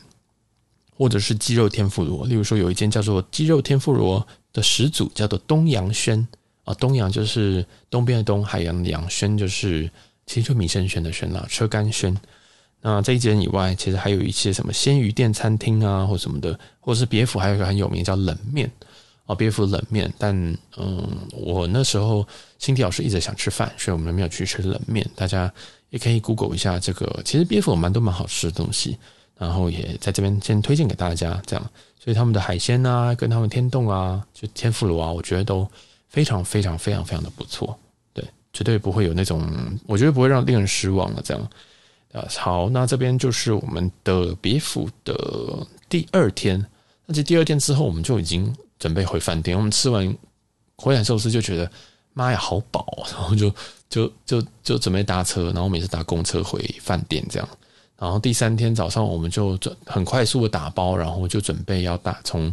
[0.97, 2.25] 或者是鸡肉天妇罗。
[2.25, 6.27] 例如说有一间叫做鸡肉天妇罗的始祖叫做东洋轩
[6.63, 9.87] 啊，东洋就是东边的东，海洋的洋，轩就是
[10.25, 12.19] 其实就米生轩的轩啦，车干轩。
[12.81, 18.71] 那这一间以外，其实还有一些什么鲜鱼店、餐厅啊，或什么的，或者是别府还有一个很有名叫冷面
[19.25, 20.11] 哦，别府冷面。
[20.17, 20.33] 但
[20.77, 22.25] 嗯，我那时候
[22.59, 25.05] 新迪老师一直想吃饭，所以我们没有去吃冷面。
[25.15, 25.51] 大家
[25.89, 28.97] 也可以 Google 一下这个，其实别府有蛮多蛮好吃的东西，
[29.37, 31.41] 然后也在这边先推荐给大家。
[31.45, 35.67] 这样，所以他们的海鲜啊，跟他们天丼啊，就天妇罗啊，我觉得都
[36.07, 37.77] 非常非常非常非常的不错。
[38.13, 38.23] 对，
[38.53, 39.45] 绝对不会有那种，
[39.87, 41.49] 我觉得不会让令人失望的这样。
[42.13, 46.65] 啊，好，那这边就是我们的别府的第二天。
[47.05, 49.55] 那这第二天之后，我们就已经准备回饭店。
[49.55, 50.07] 我们吃完
[50.77, 51.69] 回转寿司就觉得，
[52.13, 53.53] 妈呀，好饱，然后就
[53.89, 57.47] 就就就准备搭车，然后每次搭公车回饭店这样。
[57.97, 62.51] 然后第三天早上，我们就准很快速的打包，然后就准备要打从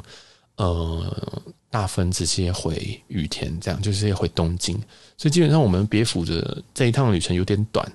[0.57, 4.76] 呃大分直接回羽田，这样就是要回东京。
[5.16, 7.90] 所以基本上我们别府的这一趟旅程有点短。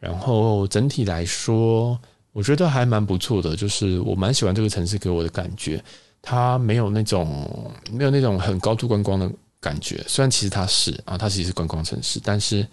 [0.00, 1.96] 然后整体来说，
[2.32, 5.82] 我觉得还蛮不错的，就是我蛮喜欢这个城市给我的感觉，
[6.22, 9.30] 它没有那种没有那种很高度观光的
[9.60, 10.02] 感觉。
[10.08, 12.66] 虽然其实它是啊，它其实是观光城市，但是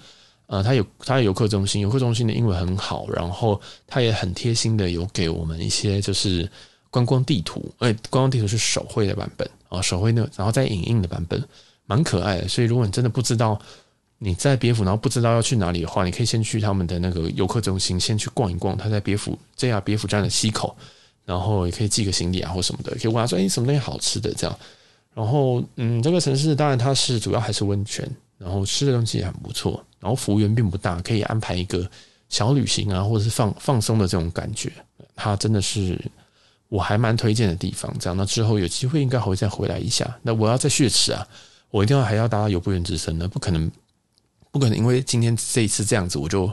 [0.45, 6.49] 呃，它有它有游客中心，游客中心的英文很好，然后它也很贴心的有给我们一些就是
[6.89, 11.43] 观光地图，哎，观光地图是手绘的版本啊，手绘的，然后再影印的版本，
[11.87, 12.47] 蛮可爱的。
[12.47, 13.59] 所以如果你真的不知道。
[14.19, 18.75] 你在别府，然后不知道要去哪里的话，你可以先去他们的那个游客中心，先去逛一逛。
[18.75, 20.75] 他在别府 JR 别府站的西口，
[21.23, 24.59] 然后也可以寄个行李啊或什么的，可以问他说：“哎，什么东西好吃的？”这样。
[25.13, 28.09] 然后，嗯，这个城市当然它是主要还是温泉，
[28.39, 29.83] 然后吃的东西也很不错。
[29.99, 31.87] 然后服务员并不大，可以安排一个
[32.29, 34.71] 小旅行啊，或者是放放松的这种感觉。
[35.15, 35.99] 它真的是
[36.69, 37.93] 我还蛮推荐的地方。
[37.99, 40.17] 这样，那之后有机会应该还会再回来一下。
[40.23, 41.27] 那我要再雪池啊，
[41.69, 43.71] 我一定要还要搭游步院之身的，不可能。
[44.57, 46.51] 不可能，因为今天这一次这样子，我就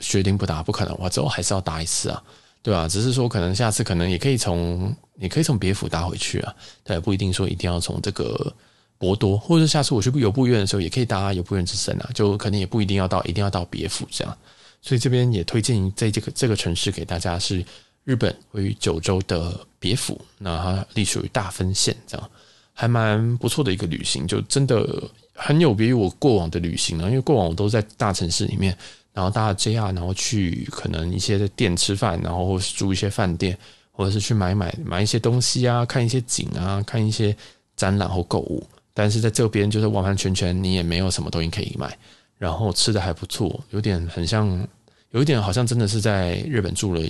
[0.00, 0.64] 决定不打。
[0.64, 2.20] 不可能，我之后还是要打一次啊，
[2.60, 2.88] 对吧？
[2.88, 6.52] 只是说，可能下次可能也可以从，也可以从别府打回去啊。
[6.82, 8.52] 但也不一定说一定要从这个
[8.98, 12.10] 博多，或者下次我去游步院的时候，也可以搭游步院之神啊。
[12.12, 14.36] 就可能也不一定要到，一定要到别府这样。
[14.82, 17.64] 所以这边也推荐在这个这个城市给大家，是
[18.02, 22.30] 日本位于九州的别府，那它隶属于大分县，这样
[22.72, 25.08] 还蛮不错的一个旅行，就真的。
[25.42, 28.76] 很有别于我过往的旅行啊，因为过往我都在大城市里面，
[29.12, 33.56] 然后搭 JR，然后去可能一些店吃饭，然后或是住一些饭店，
[33.90, 37.34] 或者是去买买买一些东西啊，看一些景啊，看一些
[37.74, 38.62] 展览或购物。
[38.92, 41.96] 但是在这边就是完完全全你也没有什么东西可以买，
[42.36, 44.68] 然后吃的还不错，有点很像，
[45.12, 47.00] 有一点好像真的是在日本住了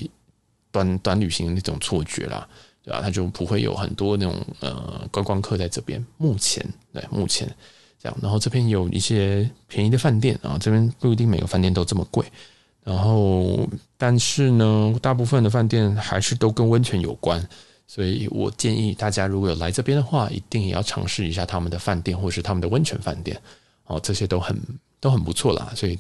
[0.71, 2.47] 短短旅行的那种错觉啦。
[2.83, 3.01] 对吧？
[3.03, 6.03] 它就不会有很多那种呃观光客在这边。
[6.17, 6.65] 目前
[6.95, 7.47] 对，目前
[8.03, 8.19] 这样。
[8.23, 12.25] 然后这边有一些便宜的饭店啊，这边不一定每个饭店都这么贵。
[12.83, 17.47] 然后，但是呢，大部分的饭店还是都跟温泉有关，
[17.87, 23.41] 所以我建议大家如果有来这边的话，一定也要尝试一下他们的饭店或是他们的温泉饭店
[23.85, 24.59] 哦，这些都很
[24.99, 25.71] 都很不错啦。
[25.77, 25.97] 所以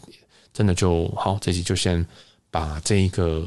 [0.55, 2.05] 真的就好，这期就先
[2.51, 3.46] 把这一个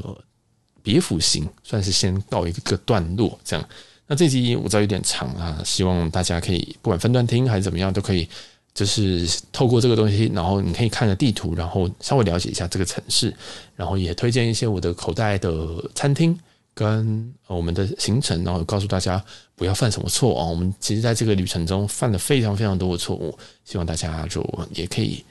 [0.80, 3.68] 别府行算是先告一个段落，这样。
[4.06, 8.28] 那这集我知道有点长啊，希望大家可以不管分段听还是怎么样，都可以。
[8.74, 13.32] 就是透过这个东西，然后你可以看着地图，然后稍微了解一下这个城市，
[13.76, 15.48] 然后也推荐一些我的口袋的
[15.94, 16.36] 餐厅
[16.74, 19.24] 跟我们的行程，然后告诉大家
[19.54, 20.44] 不要犯什么错啊。
[20.44, 25.24] 我们其实在这个旅程中犯了非常非常多的错误，希望大家就也可以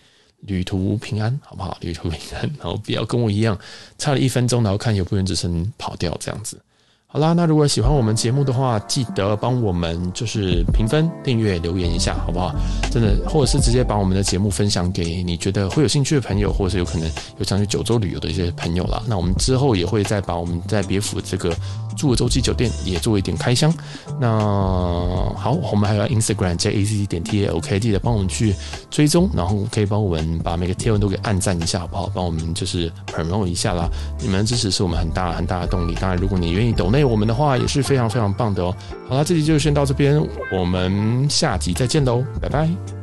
[0.43, 1.78] 旅途平安，好不好？
[1.82, 3.59] 旅途平安，然后不要跟我一样
[3.97, 6.57] 差了一分钟，然后看有部员之声跑掉这样子。
[7.14, 12.51] 好啦，那如果喜欢我们节目的话，记得帮我们就是评分、订阅、留言一下，好不好？
[12.91, 17.07] 真的，或者是直接把我们的节目分享给你觉得会有兴趣的朋友，或者是有可能
[17.38, 18.99] 有想去九州旅游的一些朋友啦。
[19.05, 21.55] 那我们之后也会再把我们在别府这个
[21.95, 23.72] 住的洲际酒店也做一点开箱。
[24.20, 24.28] 那
[25.38, 28.55] 好，我们还有 Instagram JAC 点 TALK，记得帮我们去
[28.89, 32.09] 追踪，然后可以帮我们把每个贴文都给按赞一下，好不好？
[32.11, 33.88] 帮我们就是 promote 一下啦。
[34.20, 35.93] 你们的支持是我们很大很大的动力。
[36.01, 37.03] 当然，如果你愿意抖内。
[37.06, 38.76] 我们的话也是非常非常棒的哦。
[39.08, 43.03] 好了，这集就先到这边，我们下集再见喽，拜拜。